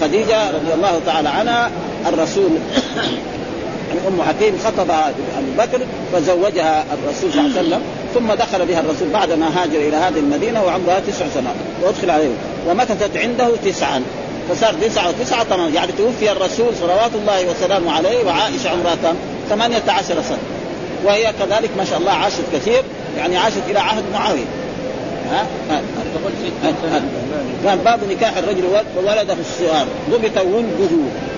[0.00, 1.70] خديجة رضي الله تعالى عنها
[2.06, 2.50] الرسول
[4.08, 5.80] ام حكيم خطب أبو بكر
[6.12, 7.82] فزوجها الرسول صلى الله عليه وسلم
[8.14, 11.56] ثم دخل بها الرسول بعد ما هاجر إلى هذه المدينة وعمرها تسع سنوات.
[11.82, 12.30] وأدخل عليه.
[12.68, 14.02] ومكثت عنده تسعا.
[14.50, 19.14] فصار تسعة وتسعة ثمانية يعني توفي الرسول صلوات الله وسلامه عليه وعائشة عمرها؟
[19.50, 20.38] ثمانية عشر سنة.
[21.04, 22.82] وهي كذلك ما شاء الله عاشت كثير
[23.18, 24.44] يعني عاشت إلى عهد معاوية.
[25.30, 25.46] ها؟
[27.66, 28.64] قال باب نكاح الرجل
[28.96, 30.96] وولده الصغار ضبط ولده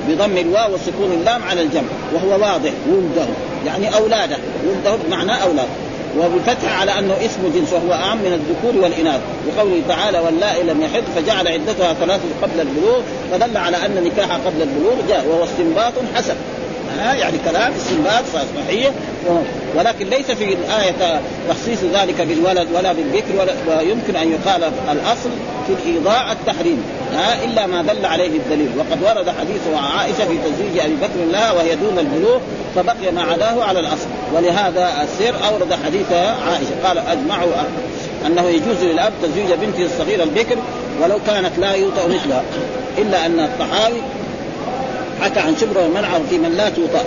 [0.08, 3.26] بضم الواو وسكون اللام على الجمع وهو واضح ولده
[3.66, 4.36] يعني أولاده.
[4.68, 5.68] ولده بمعنى أولاد.
[6.18, 9.20] وبالفتح على أنه اسم جنس وهو اعم من الذكور والإناث.
[9.48, 13.00] وقوله تعالى واللائي لم يحض فجعل عدتها ثلاثة قبل البلوغ
[13.32, 16.34] فدل على أن النكاح قبل البلوغ جاء وهو استنباط حسن.
[16.98, 18.24] ها يعني كلام استنباط
[18.66, 18.90] صحيح.
[19.76, 25.30] ولكن ليس في الآية تخصيص ذلك بالولد ولا بالذكر ولا ويمكن أن يقال الأصل
[25.66, 26.82] في الإيضاع التحريم
[27.12, 28.70] ها إلا ما دل عليه الدليل.
[28.78, 29.60] وقد ورد حديث
[29.96, 32.38] عائشة في تزويج أبي بكر لها وهي دون البلوغ
[32.74, 34.08] فبقي ما عداه على الأصل.
[34.34, 37.52] ولهذا السير أورد حديث عائشة قال أجمعوا
[38.26, 40.56] أنه يجوز للأب تزويج بنته الصغيرة البكر
[41.02, 42.42] ولو كانت لا يوطأ مثلها
[42.98, 44.00] إلا أن الطحاوي
[45.20, 47.04] حكى عن شبرة ومنعه في من لا توطأ.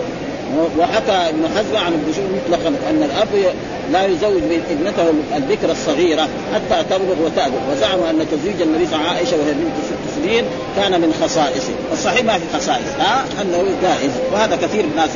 [0.79, 3.53] وحكى ابن حزم عن البشور مطلقا أن الأب
[3.91, 4.41] لا يزوج
[4.71, 9.53] ابنته البكر الصغيرة حتى تبلغ وتأبلغ وزعم أن تزويج النبي صلى الله عليه عائشه وهي
[9.53, 10.43] بنت ست سنين
[10.75, 12.89] كان من خصائصه، الصحيح ما في خصائص.
[12.99, 14.11] ها؟ أنه جائز.
[14.33, 15.09] وهذا كثير من الناس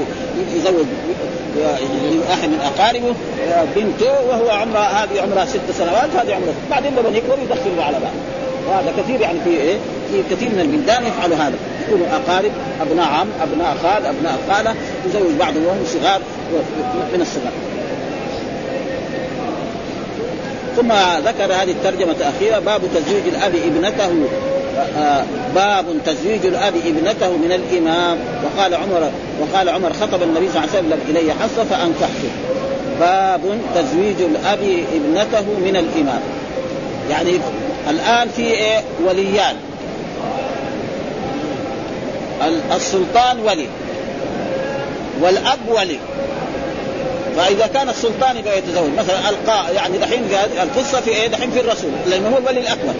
[0.55, 0.85] يزوج
[2.33, 3.13] احد من أقاربه
[3.75, 8.13] بنته وهو عمرها هذه عمرها ست سنوات هذه عمرها بعدين لما يكبر يدخلوا على بعض.
[8.67, 9.77] وهذا كثير يعني في إيه؟
[10.11, 11.55] في كثير من البلدان يفعلوا هذا.
[11.87, 14.75] يكونوا أقارب أبناء عم أبناء خال أبناء خالة
[15.07, 16.21] يزوج بعضهم وهم صغار
[17.13, 17.53] من الصغار
[20.75, 20.91] ثم
[21.27, 24.11] ذكر هذه الترجمة الأخيرة باب تزويج الأب ابنته
[24.97, 25.23] آه،
[25.55, 28.17] باب تزويج الأب ابنته من الإمام.
[28.43, 32.29] وقال عمر وقال عمر خطب النبي صلى الله عليه وسلم إلي حصة فأنكحته
[32.99, 33.41] باب
[33.75, 36.21] تزويج الأب ابنته من الإمام.
[37.09, 37.39] يعني
[37.89, 39.55] الآن في إيه؟ وليان.
[42.75, 43.67] السلطان ولي.
[45.21, 45.99] والأب ولي.
[47.37, 50.23] فإذا كان السلطان يبغى يتزوج مثلا القاء يعني دحين
[50.63, 52.93] القصة في إيه؟ دحين في الرسول لأنه هو الولي الأكبر.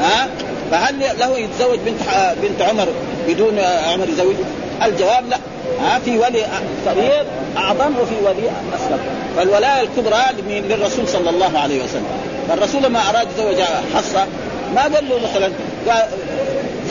[0.00, 0.28] ها؟
[0.70, 2.00] فهل له يتزوج بنت
[2.42, 2.88] بنت عمر
[3.28, 4.44] بدون عمر يزوجه؟
[4.84, 5.36] الجواب لا.
[5.80, 6.46] ها؟ في ولي
[6.86, 7.24] صغير
[7.56, 8.98] اعظم وفي ولي أصغر.
[9.36, 12.06] فالولاية الكبرى للرسول صلى الله عليه وسلم.
[12.48, 13.62] فالرسول لما أراد يتزوج
[13.94, 14.26] حصه
[14.74, 15.50] ما قال له مثلا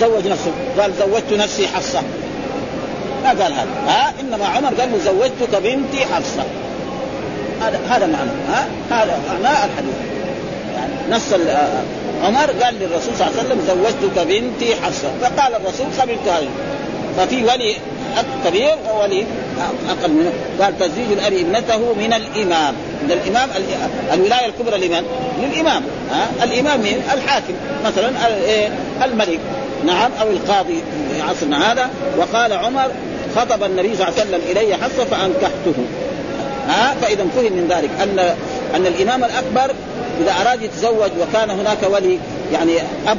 [0.02, 0.52] زوج نفسه.
[0.80, 2.02] قال زوجت نفسي حصه
[3.24, 3.68] ما قال هذا.
[3.88, 6.44] ها؟ إنما عمر قال له زوجتك بنتي حفصة.
[7.62, 8.30] هذا هذا معنى.
[8.50, 9.96] ها؟ هذا معنى الحديث.
[10.76, 11.34] يعني نص
[12.24, 15.08] عمر قال للرسول صلى الله عليه وسلم زوجتك بنتي حفصة.
[15.22, 16.50] فقال الرسول قبلت هذه.
[17.18, 17.76] ففي ولي
[18.46, 19.26] كبير وولي
[19.90, 20.34] أقل منه.
[20.62, 22.74] قال تزويج الاب ابنته من الإمام.
[23.04, 23.50] من الإمام
[24.14, 25.06] الولاية الكبرى لمن؟
[25.42, 25.84] للإمام.
[26.12, 27.54] ها؟ الإمام مين؟ الحاكم.
[27.86, 28.12] مثلا
[28.46, 28.70] إيه؟
[29.04, 29.40] الملك.
[29.86, 31.90] نعم أو القاضي في عصرنا هذا.
[32.18, 32.92] وقال عمر
[33.36, 35.74] خطب النبي صلى الله عليه وسلم إلي حصه فأنكحته.
[36.68, 38.20] ها؟ فإذا فهم من ذلك أن
[38.76, 39.76] أن الإمام الأكبر
[40.22, 42.20] إذا أراد يتزوج وكان هناك ولي
[42.54, 42.72] يعني
[43.08, 43.18] أب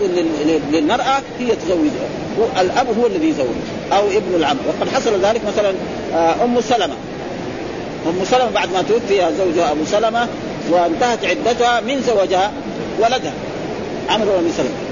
[0.72, 1.90] للمرأة هي تزوج
[2.61, 3.46] الأب هو الذي يزوج
[3.92, 4.57] أو ابن العم.
[4.68, 5.74] وقد حصل ذلك مثلا
[6.14, 6.94] آه، أم سلمة.
[8.07, 10.29] أم سلمة بعد ما توفي زوجها أبو سلمة
[10.70, 12.52] وانتهت عدتها من زوجها
[12.98, 13.33] ولدها
[14.09, 14.86] عمرو بن سلمة.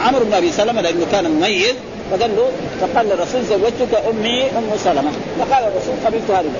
[0.00, 1.74] عمرو بن أبي سلمة لأنه كان مميز
[2.10, 2.48] فقال له
[2.80, 5.10] فقال للرسول زوجتك أمي أم سلمة.
[5.38, 6.50] فقال الرسول قبلت هذه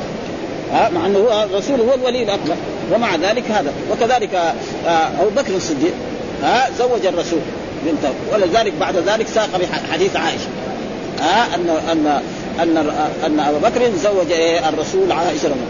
[0.73, 2.55] ها؟ مع أنه هو الرسول هو الولي الأكبر
[2.94, 3.73] ومع ذلك هذا.
[3.92, 4.35] وكذلك
[4.87, 5.92] آه، أبو بكر الصديق
[6.42, 7.40] ها؟ زوج الرسول
[7.87, 8.14] بنته.
[8.33, 10.49] ولذلك بعد ذلك ساق بحديث عائشة.
[11.20, 12.20] ها؟ ان ان
[12.62, 12.77] ان
[13.27, 15.61] ان ابا بكر زوج إيه الرسول عائشة رضي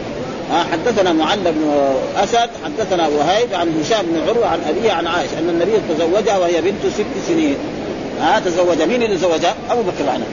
[0.72, 5.48] حدثنا معل بن أسد حدثنا وهيب عن هشام بن عروة عن أبيه عن عائشة أن
[5.48, 7.56] النبي تزوجها وهي بنت ست سنين
[8.20, 10.24] ها تزوج مين اللي زوجها؟ أبو بكر عنه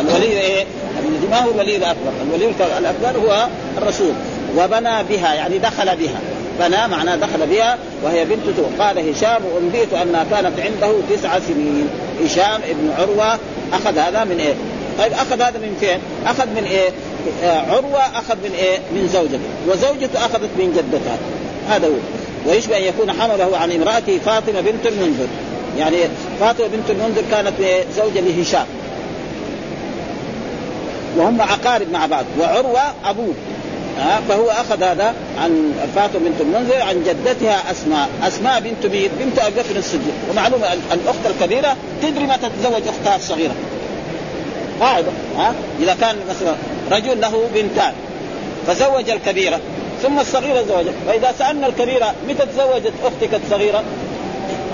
[0.00, 0.64] الولي إيه؟
[0.98, 3.46] الذي ما هو الولي الأكبر، الولي الأكبر هو
[3.78, 4.12] الرسول
[4.58, 6.20] وبنى بها يعني دخل بها
[6.60, 11.88] بنى معناه دخل بها وهي بنت قال هشام أنبئت أنها كانت عنده تسع سنين
[12.24, 13.38] هشام ابن عروة
[13.72, 14.54] أخذ هذا من إيه؟
[14.98, 16.90] طيب أخذ هذا من فين؟ أخذ من إيه؟
[17.44, 21.16] آه عروة أخذ من إيه؟ من زوجته وزوجته أخذت من جدتها.
[21.68, 21.92] هذا هو.
[22.46, 25.26] ويشبه أن يكون حمله عن امرأته فاطمة بنت المنذر.
[25.78, 25.96] يعني
[26.40, 28.66] فاطمة بنت المنذر كانت زوجة لهشام.
[31.16, 32.24] وهم أقارب مع بعض.
[32.40, 33.34] وعروة أبوه.
[33.98, 39.38] ها فهو أخذ هذا عن فاطمة بنت المنذر عن جدتها أسماء، أسماء بنت مين؟ بنت
[39.38, 43.54] أبي بكر الصديق، ومعلومه الأخت الكبيرة تدري متى تتزوج أختها الصغيرة.
[44.80, 45.08] قاعدة.
[45.38, 46.54] ها إذا كان مثلا
[46.90, 47.92] رجل له بنتان
[48.66, 49.60] فزوج الكبيرة
[50.02, 53.82] ثم الصغيرة زوجت، فإذا سألنا الكبيرة متى تزوجت أختك الصغيرة؟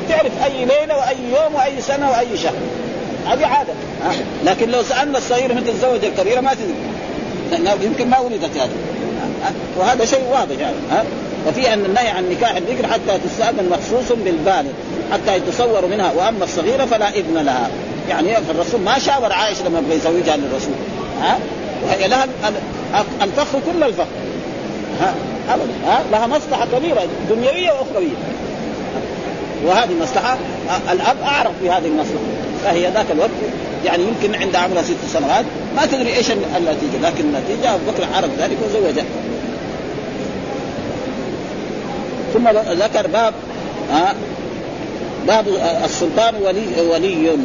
[0.08, 2.54] تعرف أي ليلة وأي يوم وأي سنة وأي شهر.
[3.26, 3.72] هذه عادة؟
[4.44, 6.74] لكن لو سألنا الصغيرة متى تتزوج الكبيرة ما تدري.
[7.50, 8.70] لأنها يمكن ما ولدت هذه.
[9.76, 11.04] وهذا شيء واضح يعني ها
[11.48, 14.70] وفي أن النهي عن نكاح الذكر حتى تستأذن مخصوص بالبالغ
[15.12, 17.70] حتى يتصور منها وأما الصغيرة فلا إذن لها
[18.08, 20.74] يعني الرسول ما شاور عائشة لما يبغى يزوجها للرسول
[21.22, 21.38] ها
[21.84, 22.26] وهي لها
[23.22, 24.06] الفخر كل الفخر
[25.00, 25.14] ها؟
[25.50, 25.72] ابدا.
[25.86, 28.16] ها؟ لها مصلحة كبيرة دنيوية وأخروية.
[29.66, 30.38] وهذه مصلحه
[30.92, 32.24] الأب أعرف بهذه المصلحة.
[32.64, 33.30] فهي ذاك الوقت
[33.84, 35.44] يعني يمكن عند عمرها ست سنوات
[35.76, 36.98] ما تدري إيش النتيجة.
[37.02, 39.04] لكن النتيجة ابو بكر عرف ذلك وزوجها.
[42.34, 42.48] ثم
[42.82, 43.34] ذكر باب
[43.92, 44.14] ها؟
[45.26, 45.46] باب
[45.84, 47.36] السلطان ولي ولي.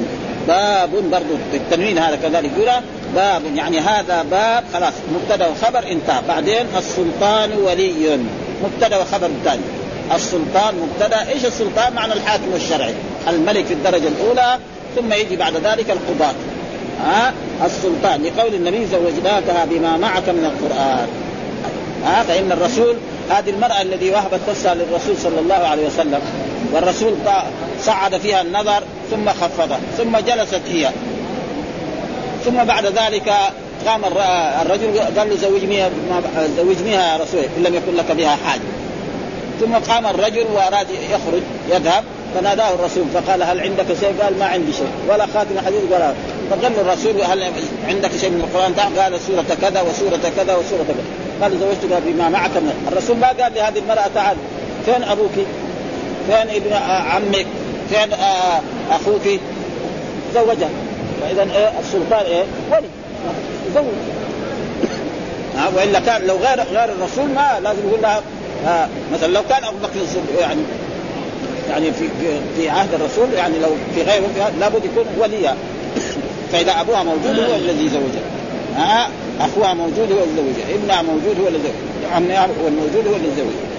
[0.47, 2.51] باب برضو بالتنوين هذا كذلك.
[2.57, 2.69] يقول
[3.15, 6.21] باب يعني هذا باب خلاص مبتدا وخبر انتهى.
[6.27, 8.19] بعدين السلطان ولي.
[8.63, 9.61] مبتدا وخبر ثاني.
[10.15, 11.27] السلطان مبتدا.
[11.29, 12.93] إيش السلطان؟ معنى الحاكم الشرعي.
[13.27, 14.57] الملك في الدرجة الأولى
[14.95, 16.35] ثم يجي بعد ذلك القضاة.
[17.05, 17.33] ها؟
[17.65, 18.23] السلطان.
[18.23, 21.07] لقول النبي زوجناكها بما معك من القرآن.
[22.05, 22.95] ها؟ فإن الرسول
[23.29, 26.19] هذه المرأة الذي وهبت نفسها للرسول صلى الله عليه وسلم.
[26.73, 27.13] والرسول
[27.81, 30.89] صعد فيها النظر ثم خفضه ثم جلست هي.
[32.45, 33.33] ثم بعد ذلك
[33.85, 34.01] قام
[34.61, 35.89] الرجل قال له زوجنيها
[36.57, 38.61] زوجنيها يا رسول إن لم يكن لك بها حاجة
[39.59, 42.03] ثم قام الرجل وأراد يخرج يذهب
[42.35, 46.13] فناداه الرسول فقال هل عندك شيء؟ قال ما عندي شيء ولا خاتم حديث ولا
[46.49, 47.43] فقال الرسول هل
[47.87, 51.03] عندك شيء من القرآن؟ قال سورة كذا وسورة كذا وسورة كذا
[51.41, 54.37] قال زوجتك بما معك من الرسول ما قال لهذه المرأة تعال
[54.85, 55.33] فين أبوك؟
[56.27, 57.45] فين ابن عمك؟
[57.89, 58.13] فين
[58.91, 59.39] أخوك؟
[60.35, 60.69] زوجها
[61.21, 62.87] فإذا إيه السلطان إيه؟ ولي.
[63.75, 63.83] زوج.
[65.75, 68.21] وإلا كان لو غير غير الرسول ما لازم يقول لها
[68.67, 70.61] آه مثلا لو كان أبو بكر يعني
[71.69, 72.07] يعني في
[72.57, 75.55] في عهد الرسول يعني لو في غيره لابد يكون وليا.
[76.51, 78.23] فإذا أبوها موجود هو الذي زوجها.
[78.75, 80.75] ها أخوها موجود هو الذي زوجها.
[80.75, 83.71] ابنها موجود هو الذي زوجها عمها الموجود هو الذي زوجها.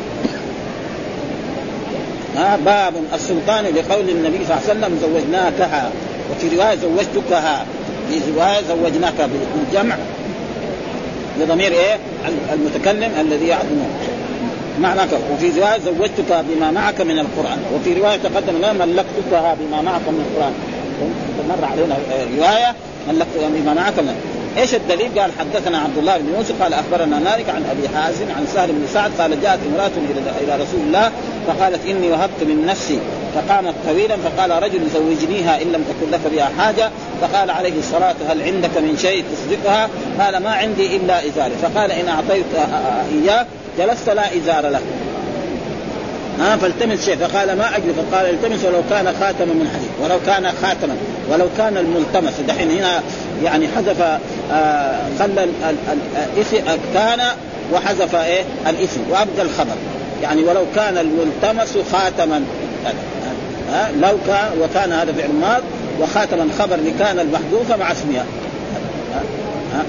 [2.36, 5.90] ها باب السلطان لقول النبي صلى الله عليه وسلم زوجناكها.
[6.30, 7.66] وفي رواية زوجتكها
[8.10, 9.14] في رواية زوجناك
[9.54, 9.96] بالجمع
[11.40, 11.98] لضمير إيه؟
[12.52, 13.86] المتكلم الذي يعلمه
[14.80, 15.00] معنى
[15.32, 20.24] وفي رواية زوجتك بما معك من القرآن وفي رواية تقدم لنا ملكتكها بما معك من
[20.30, 20.52] القرآن.
[21.48, 21.96] مر علينا
[22.36, 22.74] رواية
[23.08, 24.14] ملكتها بما معك من
[24.58, 28.46] إيش الدليل؟ قال حدثنا عبد الله بن يوسف قال أخبرنا مالك عن أبي حازم عن
[28.54, 29.90] سهل بن سعد قال جاءت امرأة
[30.40, 31.10] إلى رسول الله
[31.46, 32.98] فقالت إني وهبت من نفسي
[33.34, 36.90] فقامت طويلا فقال رجل زوجنيها إن لم تكن لك بها حاجة.
[37.20, 39.88] فقال عليه الصلاة هل عندك من شيء تصدقها؟
[40.20, 42.44] قال ما عندي إلا ازاري فقال إن أعطيت
[43.12, 43.46] اياه
[43.78, 44.80] جلست لا إزار له.
[46.40, 47.16] ها فالتمس شيء.
[47.16, 50.96] فقال ما اجد فقال التمس ولو كان خاتما من حديد ولو كان خاتما.
[51.30, 52.40] ولو كان الملتمس.
[52.48, 53.02] دحين هنا
[53.44, 54.00] يعني حذف
[54.52, 55.46] آه خلى
[56.36, 56.56] الاسم
[56.94, 57.20] كان
[57.72, 59.76] وحذف إيه؟ الاسم وابقى الخبر.
[60.22, 62.44] يعني ولو كان الملتمس خاتما.
[64.00, 65.62] لو كان وكان هذا فعل ماض
[66.00, 68.24] وخاتما خبر لكان المحذوفه مع اسمها.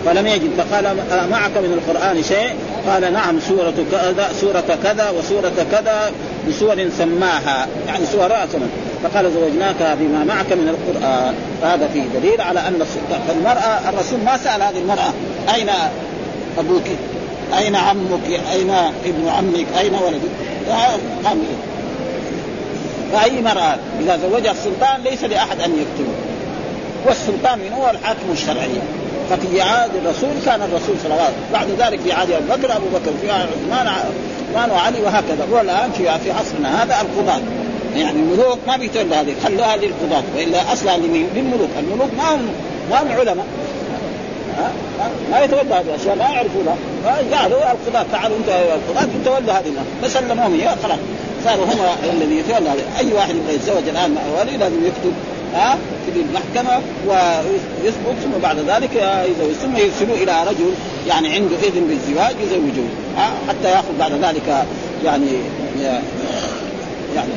[0.06, 0.96] فلم يجد فقال
[1.32, 2.50] معك من القرآن شيء؟
[2.88, 6.12] قال نعم سورة كذا سورة كذا وسورة كذا
[6.50, 7.68] بسور سماها.
[7.88, 8.62] يعني سورة أصلا
[9.04, 11.34] فقال زوجناك بما معك من القرآن.
[11.62, 12.86] فهذا فيه دليل على أن
[13.30, 15.14] المرأة الرسول ما سأل هذه المرأة
[15.56, 15.70] أين
[16.58, 16.84] أبوك؟
[17.58, 18.70] أين عمك؟ أين
[19.06, 20.32] ابن عمك؟ أين ولدك؟
[23.14, 26.14] فأي مرأة إذا زوجها السلطان ليس لأحد أن يكتبه
[27.05, 28.70] والسلطان من هو الحاكم الشرعي.
[29.30, 32.78] ففي عهد الرسول كان الرسول صلى الله عليه وسلم بعد ذلك في عهد أبو بكر
[32.78, 35.47] أبو بكر في عهد عثمان عثمان وعلي وهكذا.
[35.51, 37.41] والان في في عصرنا هذا القضاة.
[37.95, 41.70] يعني الملوك ما بيتولى هذه خلوها للقضاة والا أصلا للملوك.
[41.80, 42.47] الملوك ما هم
[42.89, 43.45] ما هم علماء.
[45.32, 46.16] ما يتولى هذه الأشياء.
[46.16, 46.76] ما يعرفونها.
[47.34, 48.05] قالوا القضاة.
[48.11, 49.09] تعالوا أنت القضاة.
[49.26, 50.59] تولوا هذه فسلموهم.
[50.59, 50.99] اياه خلاص.
[51.44, 55.14] صاروا هم الذي يتولى أي واحد يبغى يتزوج الآن مع ولي لازم يكتب
[55.54, 60.74] ها في المحكمة ويثبت ثم بعد ذلك يزوج ثم يرسلوه إلى رجل
[61.08, 62.89] يعني عنده إذن بالزواج يزوجوه
[63.50, 64.66] حتى يأخذ بعد ذلك
[65.06, 65.32] يعني
[67.16, 67.32] يعني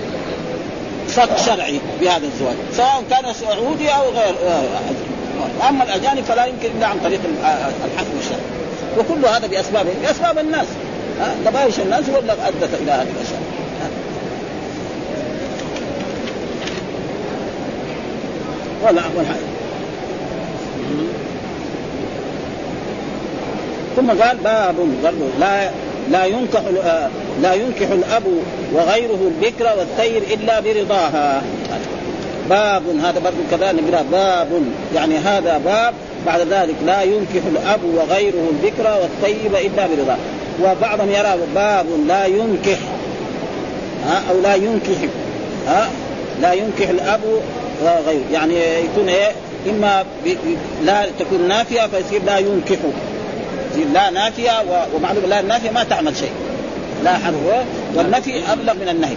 [1.17, 4.35] شرط شرعي بهذا الزواج سواء كان سعودي أو غير
[5.69, 7.21] أما الأجانب فلا يمكن إلا عن طريق
[7.85, 8.41] الحكم الشرعي.
[8.99, 10.67] وكل هذا بأسباب بأسباب الناس
[11.45, 13.41] تبايش الناس هو اللي أدت إلى هذه الأشياء.
[18.87, 19.57] ولا والحاجة.
[23.97, 25.71] ثم قال باب برضه لا
[26.11, 26.61] لا ينكح
[27.43, 28.23] لا ينكح الأب
[28.73, 31.43] وغيره البكر والثير إلا برضاها.
[32.51, 33.83] باب هذا برضه كذلك
[34.13, 34.49] باب
[34.95, 35.95] يعني هذا باب
[36.27, 36.75] بعد ذلك.
[36.87, 40.17] لا ينكح الأب وغيره البكر والطيب إلا برضاه
[40.63, 42.79] وبعضهم يرى باب لا ينكح
[44.07, 45.09] ها أو لا ينكح
[45.69, 45.89] ها
[46.41, 47.21] لا ينكح الأب
[47.83, 48.55] وغيره يعني
[48.85, 49.33] يكون إيه؟
[49.71, 50.05] إما
[50.85, 52.79] لا تكون نافية فيصير لا ينكح.
[53.93, 54.53] لا نافية
[54.95, 56.33] ومعلوم لا النافيه ما تعمل شيء.
[57.05, 57.35] لا حرف
[57.95, 59.17] والنفي أبلغ من النهي.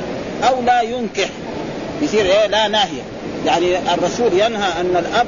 [0.50, 1.30] أو لا ينكح.
[2.02, 3.02] يصير إيه؟ لا ناهية.
[3.46, 5.28] يعني الرسول ينهى أن الأب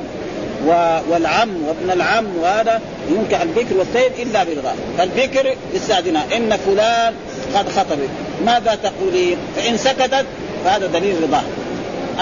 [1.10, 7.14] والعم وابن العم وهذا ينكح البكر والثيب إلا برضاه فالبكر يستاذنها إن فلان
[7.56, 7.98] قد خطب.
[8.46, 10.26] ماذا تقولين؟ فإن سكتت
[10.66, 11.44] فهذا دليل رضاه.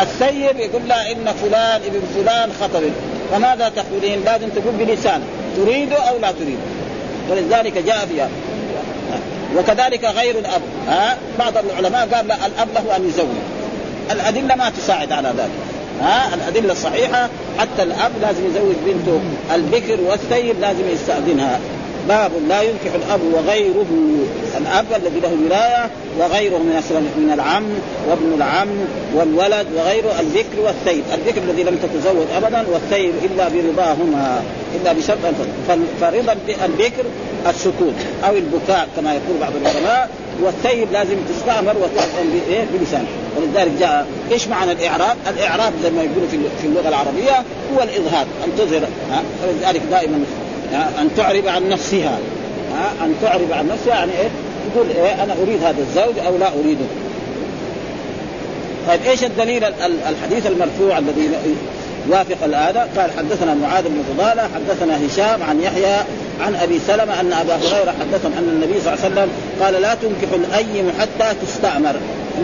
[0.01, 2.83] السيب يقول لها إن فلان ابن فلان خطب
[3.31, 5.21] فماذا تقولين؟ لازم تقول بلسان.
[5.57, 6.57] تريد أو لا تريد؟
[7.29, 8.29] ولذلك جاء فيها
[9.57, 10.61] وكذلك غير الأب.
[10.87, 13.27] ها؟ بعض العلماء قال لا الأب له أن يزوج.
[14.11, 15.49] الأدلة ما تساعد على ذلك.
[16.01, 17.29] ها؟ الأدلة الصحيحة
[17.59, 19.21] حتى الأب لازم يزوج بنته.
[19.55, 21.59] البكر والثيب لازم يستأذنها.
[22.07, 23.85] باب لا ينكح الأب وغيره
[24.57, 25.89] الأب الذي له ولاية
[26.19, 26.81] وغيره من
[27.17, 27.65] من العم
[28.09, 28.67] وابن العم
[29.15, 34.43] والولد وغيره الذكر والثيب، الذكر الذي لم تتزوج ابدا والثيب إلا برضاهما
[34.81, 35.17] إلا بشرط
[36.01, 36.35] فرضا
[36.65, 37.03] الذكر
[37.49, 37.93] السكوت
[38.27, 40.09] أو البكاء كما يقول بعض العلماء.
[40.43, 41.75] والثيب لازم تستامر
[42.73, 43.05] بلسان.
[43.37, 46.27] ولذلك جاء إيش معنى الإعراب؟ الإعراب زي ما يقولوا
[46.61, 47.37] في اللغة العربية
[47.75, 48.81] هو الإظهار أن تظهر
[49.47, 50.23] ولذلك دائما
[50.73, 52.17] أن تعرب عن نفسها.
[53.01, 54.29] أن تعرب عن نفسها يعني إيه؟
[54.73, 56.85] تقول إيه أنا أريد هذا الزوج أو لا أريده.
[58.87, 59.63] طيب إيش الدليل
[60.09, 61.29] الحديث المرفوع الذي
[62.07, 65.97] يوافق هذا قال حدثنا معاذ بن فضالة حدثنا هشام عن يحيى
[66.41, 69.29] عن أبي سلمة أن أبا هريرة حدثهم أن النبي صلى الله عليه وسلم
[69.61, 71.95] قال لا تنكح الأيم حتى تستعمر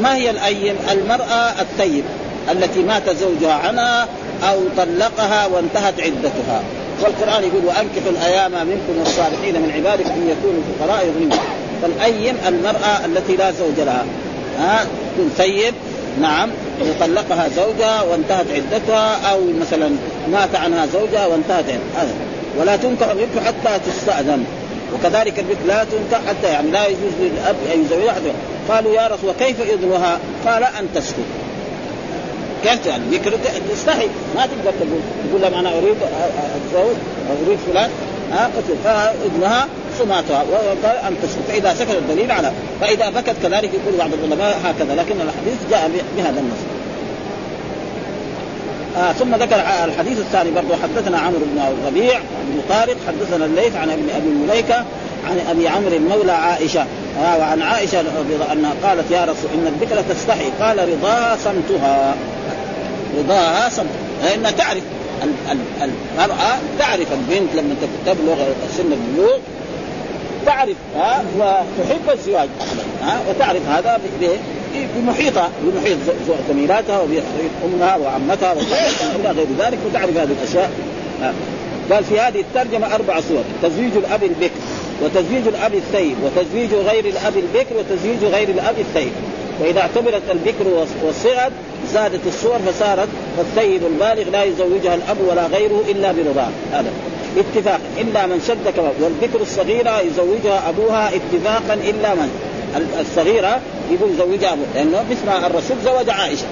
[0.01, 2.03] ما هي الأيم؟ المرأة الثيب
[2.51, 4.07] التي مات زوجها عنها
[4.43, 6.63] أو طلقها وانتهت عدتها.
[7.03, 11.39] والقرآن يقول وأنكحوا الأيام منكم والصالحين من عبادكم أن يكونوا فقراء يغنيهم
[11.81, 14.05] فالايم المرأة التي لا زوج لها؟
[14.59, 15.73] ها؟ تكون ثيب
[16.21, 16.49] نعم
[16.81, 19.89] وطلقها زوجها وانتهت عدتها أو مثلا
[20.31, 21.65] مات عنها زوجها وانتهت
[21.95, 22.13] هذا.
[22.59, 24.45] ولا تنكح البنت حتى تستأذن.
[24.93, 28.15] وكذلك البنت لا تنكح حتى يعني لا يجوز للأب أن يزوجها.
[28.69, 31.44] قالوا يا رسول كيف إذنها؟ قال أن تسكت.
[32.63, 33.31] كيف يعني ذكر
[33.71, 34.07] تستحي.
[34.35, 34.99] ما تقدر تقول
[35.29, 35.95] تقول لهم أنا أريد
[36.55, 36.95] أتزوج
[37.47, 37.89] أريد فلان.
[38.31, 39.67] ها قتل فابنها
[39.99, 42.51] صماتها وقال ان تسكت فإذا سكت الدليل على
[42.81, 46.59] فإذا بكت كذلك يقول بعض العلماء هكذا لكن الحديث جاء بهذا النص.
[48.97, 53.89] آه ثم ذكر الحديث الثاني برضه حدثنا عمرو بن الربيع بن طارق حدثنا الليث عن
[53.89, 54.85] ابن أبي مليكة
[55.25, 56.85] عن أبي عمرو مولى عائشة
[57.19, 58.01] آه وعن عائشة
[58.53, 60.49] انها قالت يا رسول إن الذكر تستحي.
[60.61, 62.15] قال رضاها صمتها.
[63.17, 63.89] رضاها صمت.
[64.23, 64.83] لأنها تعرف
[66.13, 68.35] المرأة تعرف البنت لما تبلغ
[68.77, 69.37] سن البلوغ
[70.45, 72.49] تعرف ها وتحب الزواج
[73.01, 73.99] ها وتعرف هذا
[74.95, 75.97] بمحيطها بمحيط
[76.49, 77.23] زميلاتها وبمحيط
[77.65, 80.71] أمها وعمتها إلى غير ذلك وتعرف هذه الأشياء
[81.91, 84.55] قال في هذه الترجمة أربع صور تزويج الأب البكر
[85.03, 89.11] وتزويج الأب الثيب وتزويج غير الأب البكر وتزويج غير الأب الثيب
[89.59, 91.51] وإذا اعتبرت البكر والصغر
[91.93, 93.07] زادت الصور فصارت
[93.39, 96.49] الثيب البالغ لا يزوجها الأب ولا غيره إلا برضاه.
[96.73, 96.91] هذا
[97.37, 102.29] اتفاقا إلا من شد كما والبكر الصغيرة يزوجها أبوها اتفاقا إلا من؟
[102.99, 103.59] الصغيرة
[103.91, 106.45] يقول يزوجها ابوها لأنه مثل الرسول زوج عائشة.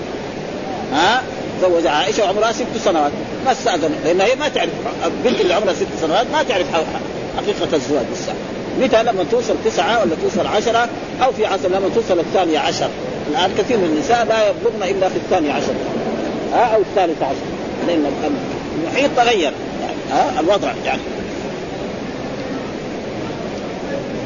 [0.94, 1.22] ها؟
[1.62, 3.12] زوج عائشة وعمرها ست سنوات.
[3.46, 4.70] ما استاذن لأنها هي ما تعرف
[5.06, 6.68] البنت اللي عمرها ست سنوات ما تعرف
[7.38, 8.38] حقيقة الزواج بالساعة
[8.82, 10.90] متى لما توصل تسعة ولا توصل عشرة
[11.24, 12.90] أو في عصر لما توصل الثانية عشر.
[13.32, 15.74] الآن كثير من النساء لا يبلغن إلا في الثانية عشر.
[16.54, 17.36] ها أو الثالثه عشر.
[17.88, 18.06] لأن
[18.84, 19.52] المحيط تغير.
[19.82, 21.02] يعني ها الوضع يعني.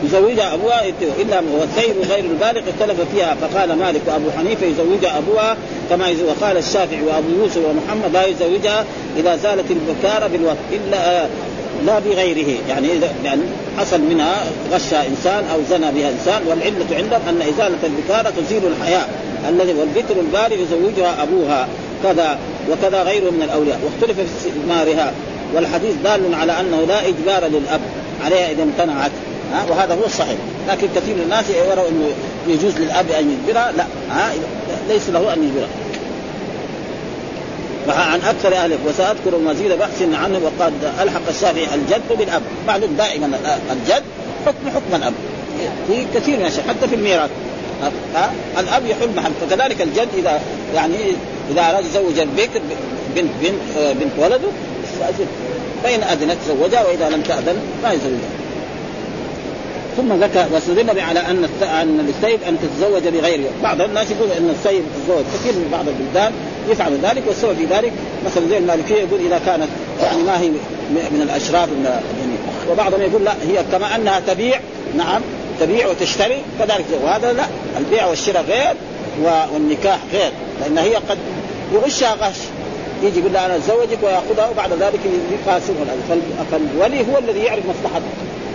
[0.03, 0.82] يزوجها أبوها
[1.22, 3.36] إلا والثيب غير البالغ اختلف فيها.
[3.41, 5.58] فقال مالك وأبو حنيفة يزوجها أبوها
[5.89, 8.86] كما يزوج وقال الشافعي وأبو يوسف ومحمد لا يزوجها
[9.18, 10.58] إذا زالت البكارة بالوقت.
[10.72, 11.28] إلا آه
[11.86, 12.57] لا بغيره.
[12.69, 13.41] يعني اذا يعني
[13.78, 19.09] حصل منها غش إنسان أو زنى بها إنسان والعلة عندهم أن إزالة البكاره تزيل الحياء
[19.49, 21.67] الذي والبكر البالغ يزوجها أبوها
[22.03, 22.39] كذا
[22.71, 23.80] وكذا غيره من الأولياء.
[23.86, 25.13] واختلف في استثمارها.
[25.55, 27.82] والحديث دال على أنه لا إجبار للأب
[28.25, 29.11] عليها إذا امتنعت.
[29.53, 30.38] ها؟ وهذا هو الصحيح.
[30.69, 32.09] لكن كثير من الناس يروا إنه
[32.47, 33.71] يجوز للأب أن يجبرها.
[33.78, 33.86] لا.
[34.09, 34.34] ها؟
[34.89, 35.86] ليس له أن يجبرها.
[37.89, 42.41] عن أكثر اهله وسأذكر مزيد بحث عنه وقد ألحق الشافعي الجد بالأب.
[42.67, 43.39] معلوم دائما
[43.71, 44.03] الجد
[44.45, 45.13] حكم حكم الأب.
[45.88, 47.29] في كثير من الأشياء حتى في الميراث.
[48.59, 49.31] الأب يحل محل.
[49.41, 50.41] فكذلك الجد اذا
[50.75, 50.95] يعني
[51.51, 52.61] إذا أراد يزوج البكر
[53.15, 54.47] بنت بنت بنت ولده
[55.83, 58.29] فإن أذنت زوجها وإذا لم تأذن ما يزوجها
[59.97, 64.83] ثم ذكر واستدل على أن أن السيد أن تتزوج بغيره، بعض الناس يقول إن السيد
[64.95, 66.33] تتزوج، كثير من بعض البلدان
[66.70, 67.93] يفعل ذلك والسبب في ذلك
[68.26, 69.68] مثلا زي المالكية يقول إذا كانت
[70.03, 70.49] يعني ما هي
[70.89, 71.86] من الأشراف من
[72.20, 72.34] يعني
[72.72, 74.59] وبعضهم يقول لا هي كما أنها تبيع
[74.97, 75.22] نعم
[75.59, 77.45] تبيع وتشتري كذلك وهذا لا
[77.78, 78.76] البيع والشراء غير
[79.53, 81.18] والنكاح غير لأن هي قد
[81.74, 82.38] يغشها غش
[83.03, 84.99] يجي يقول لها أنا أتزوجك ويأخذها وبعد ذلك
[85.32, 85.74] يقاسم
[86.51, 88.05] فالولي هو الذي يعرف مصلحته.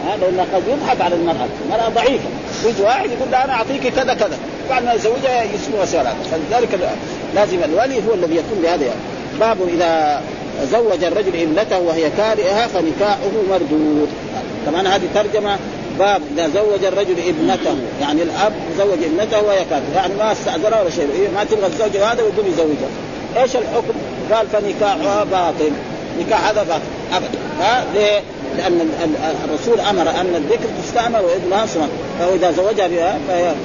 [0.07, 2.25] هذا لأنه قد يضحك على المرأة، المرأة ضعيفة،
[2.65, 4.39] يجي واحد يقول لها أنا أعطيك كذا كذا،
[4.71, 6.79] بعد ما يزوجها يسموها سؤالات، فلذلك
[7.35, 9.01] لازم الولي هو الذي يكون بهذا يعني.
[9.41, 10.23] باب إذا
[10.73, 14.09] زوج الرجل ابنته وهي كارهة فنكاحه مردود.
[14.67, 15.59] طبعا هذه ترجمة.
[15.99, 19.95] باب إذا زوج الرجل ابنته يعني الأب زوج ابنته وهي كارهة.
[19.95, 21.09] يعني ما استاذنها ولا شيء.
[21.15, 22.89] إيه ما تبغى الزوج هذا ويقوم يزوجها
[23.37, 23.95] إيش الحكم؟
[24.33, 25.73] قال فنكاحها باطل.
[26.21, 26.83] نكاح هذا باطل.
[27.13, 27.39] ابدا.
[27.61, 28.21] ها؟ ليه؟
[28.57, 28.89] لأن
[29.45, 33.19] الرسول أمر أن الذكر تستعمل وابنها صمت فإذا زوجها بها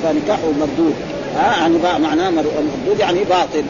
[0.03, 0.93] فنكاحه مردود.
[1.36, 3.63] ها يعني معناه مردود يعني باطل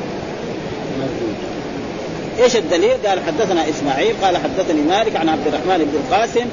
[2.40, 6.46] إيش الدليل؟ قال حدثنا إسماعيل قال حدثني مالك عن عبد الرحمن بن القاسم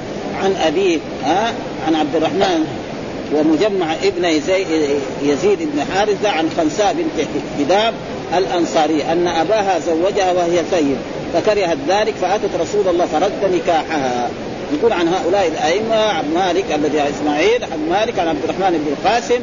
[0.43, 1.53] عن أبيه ها
[1.87, 2.65] عن عبد الرحمن
[3.33, 4.25] ومجمع ابن
[5.21, 7.27] يزيد بن حارثة عن خنساء بنت
[7.59, 7.93] هدام
[8.37, 10.97] الأنصارية أن أباها زوجها وهي ثيب
[11.33, 14.29] فكرهت ذلك فأتت رسول الله فرد نكاحها
[14.73, 19.39] يقول عن هؤلاء الأئمة عن مالك الذي إسماعيل عن مالك عن عبد الرحمن بن القاسم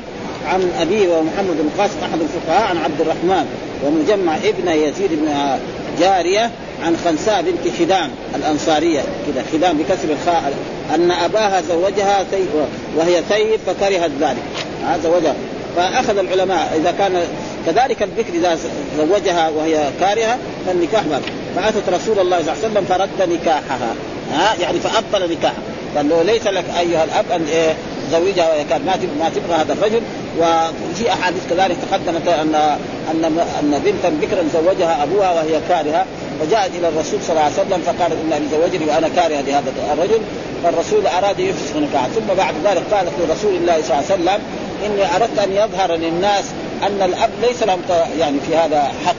[0.47, 3.47] عن ابيه ومحمد بن القاسم أحد الفقهاء عن عبد الرحمن
[3.85, 5.59] ومجمع ابن يزيد بن
[6.01, 6.51] جارية
[6.85, 9.01] عن خنساء بنت خدام الأنصارية.
[9.01, 10.53] كذا خدام بكسر الخاء
[10.95, 12.25] أن أباها زوجها
[12.97, 14.43] وهي ثيب فكرهت ذلك.
[15.03, 15.35] زوجها.
[15.77, 17.23] فأخذ العلماء إذا كان
[17.67, 18.59] كذلك البكر إذا
[18.99, 21.23] زوجها وهي كارهة فالنكاح باب
[21.57, 23.95] فأتت رسول الله صلى الله عليه وسلم فرد نكاحها.
[24.33, 25.63] ها يعني فأبطل نكاحها
[25.97, 27.75] قال له ليس لك أيها الأب أن إيه
[28.13, 28.85] زوجها وهي كانت
[29.21, 30.03] ما تبغى هذا الرجل
[30.39, 32.55] وفي أحاديث كذلك تقدمت ان
[33.11, 33.25] أن
[33.61, 36.07] أن بنتا بكرا زوجها أبوها وهي كارهة
[36.41, 40.21] فجاءت إلى الرسول صلى الله عليه وسلم فقالت إن ابي زوجني وأنا كارهه لهذا الرجل.
[40.65, 44.41] فالرسول أراد يفسخ نكاحها ثم بعد ذلك قالت لرسول الله صلى الله عليه وسلم
[44.87, 46.45] إني أردت أن يظهر للناس
[46.83, 47.79] أن الأب ليس له
[48.19, 49.15] يعني في هذا حق.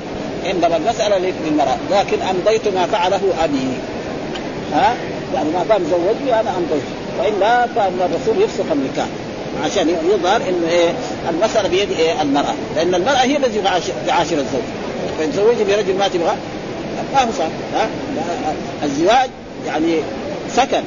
[0.52, 3.68] انما المسألة للمراه لكن أمضيت ما فعله أبي.
[4.74, 4.96] ها؟
[5.34, 7.03] يعني ما دام زوجني أنا أمضيت.
[7.20, 9.08] والا كان الرسول يفسخ النكاح.
[9.64, 10.94] عشان يظهر إنه إيه
[11.30, 12.54] المسألة بيد إيه المرأة.
[12.76, 13.62] لأن المرأة هي التي
[14.08, 14.64] تعاشر الزوج.
[15.20, 16.36] فإن زوجي برجل ما تبغى
[17.14, 17.46] ما هو صح
[17.76, 17.88] ها؟
[18.84, 19.30] الزواج
[19.68, 19.96] يعني
[20.56, 20.84] سكن.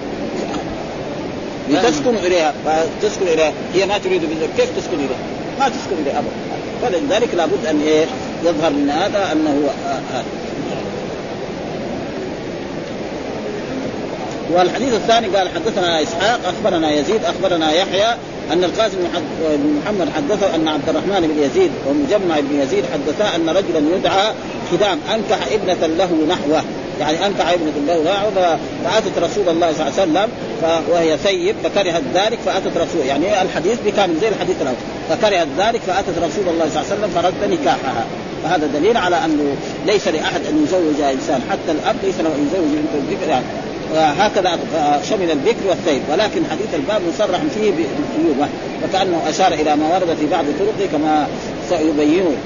[1.71, 3.53] لتسكن إليها فتسكن إليها.
[3.75, 4.23] هي ما تريد
[4.57, 5.19] كيف تسكن إليها؟
[5.59, 6.47] ما تسكن إليها أبدا.
[6.83, 8.07] فلذلك لابد أن إيه
[8.45, 10.25] يظهر من هذا أنه هذا
[14.51, 18.15] والحديث الثاني قال حدثنا إسحاق أخبرنا يزيد أخبرنا يحيى
[18.53, 18.97] أن القاسم
[19.41, 24.33] بن محمد حدثه أن عبد الرحمن بن يزيد ومجمع بن يزيد حدثا أن رجلا يدعى
[24.73, 26.63] خدام أنكح ابنة له نحوه.
[27.01, 30.29] يعني أنكح ابنة له نحوه فأتت رسول الله صلى الله عليه وسلم
[30.91, 34.77] وهي ثيب فكرهت ذلك فأتت رسول يعني الحديث بكامل زي الحديث الأول.
[35.11, 38.05] فكرهت ذلك فأتت رسول الله صلى الله عليه وسلم فرد نكاحها.
[38.45, 41.41] فهذا دليل على أنه ليس لأحد أن يزوج إنسان.
[41.51, 43.45] حتى الأب ليس له أن يزوج بنت الذكر يعني
[43.95, 44.59] هكذا
[45.11, 48.49] شمل البكر والثيب ولكن حديث الباب مصرح فيه بالثيوبة
[48.85, 51.27] وكأنه أشار إلى ما ورد في بعض طرقه كما
[51.69, 52.37] سيبينه.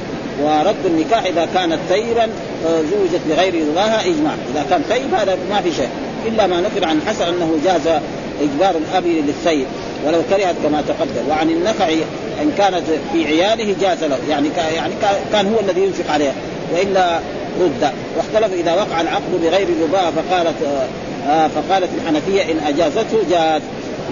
[0.43, 2.29] ورد النكاح إذا كانت ثيبا
[2.65, 5.89] زوجت بغير رضاها إجماع، إذا كان ثيب هذا ما في شيء،
[6.27, 8.01] إلا ما نقل عن الحسن أنه جاز
[8.41, 9.67] إجبار الأب للثيب
[10.07, 11.89] ولو كرهت كما تقدم، وعن النخعي
[12.43, 12.83] إن كانت
[13.13, 14.95] في عياله جاز له، يعني يعني
[15.33, 16.33] كان هو الذي ينفق عليها،
[16.75, 17.21] وإلا
[17.61, 20.57] رد، واختلف إذا وقع العقد بغير رضاها فقالت
[21.29, 23.63] آه فقالت الحنفية إن أجازته جاز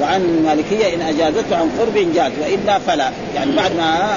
[0.00, 3.10] وعن المالكيه إن أجازته عن قرب جاز وإلا فلا.
[3.34, 4.08] يعني بعد ما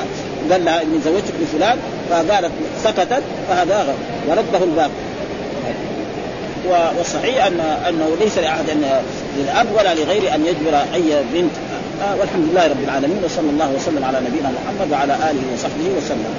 [0.52, 1.78] قال لها إني زوجتك بفلان
[2.10, 2.52] فقالت
[2.84, 3.96] سكتت فهذا غير
[4.28, 4.92] ورده الباب.
[6.98, 8.84] والصحيح ان أنه ليس لأحد أن
[9.38, 11.52] للأب ولا لغيره أن يجبر أي بنت.
[12.04, 16.36] آه والحمد لله رب العالمين وصلى الله وسلم على نبينا محمد وعلى آله وصحبه وسلم.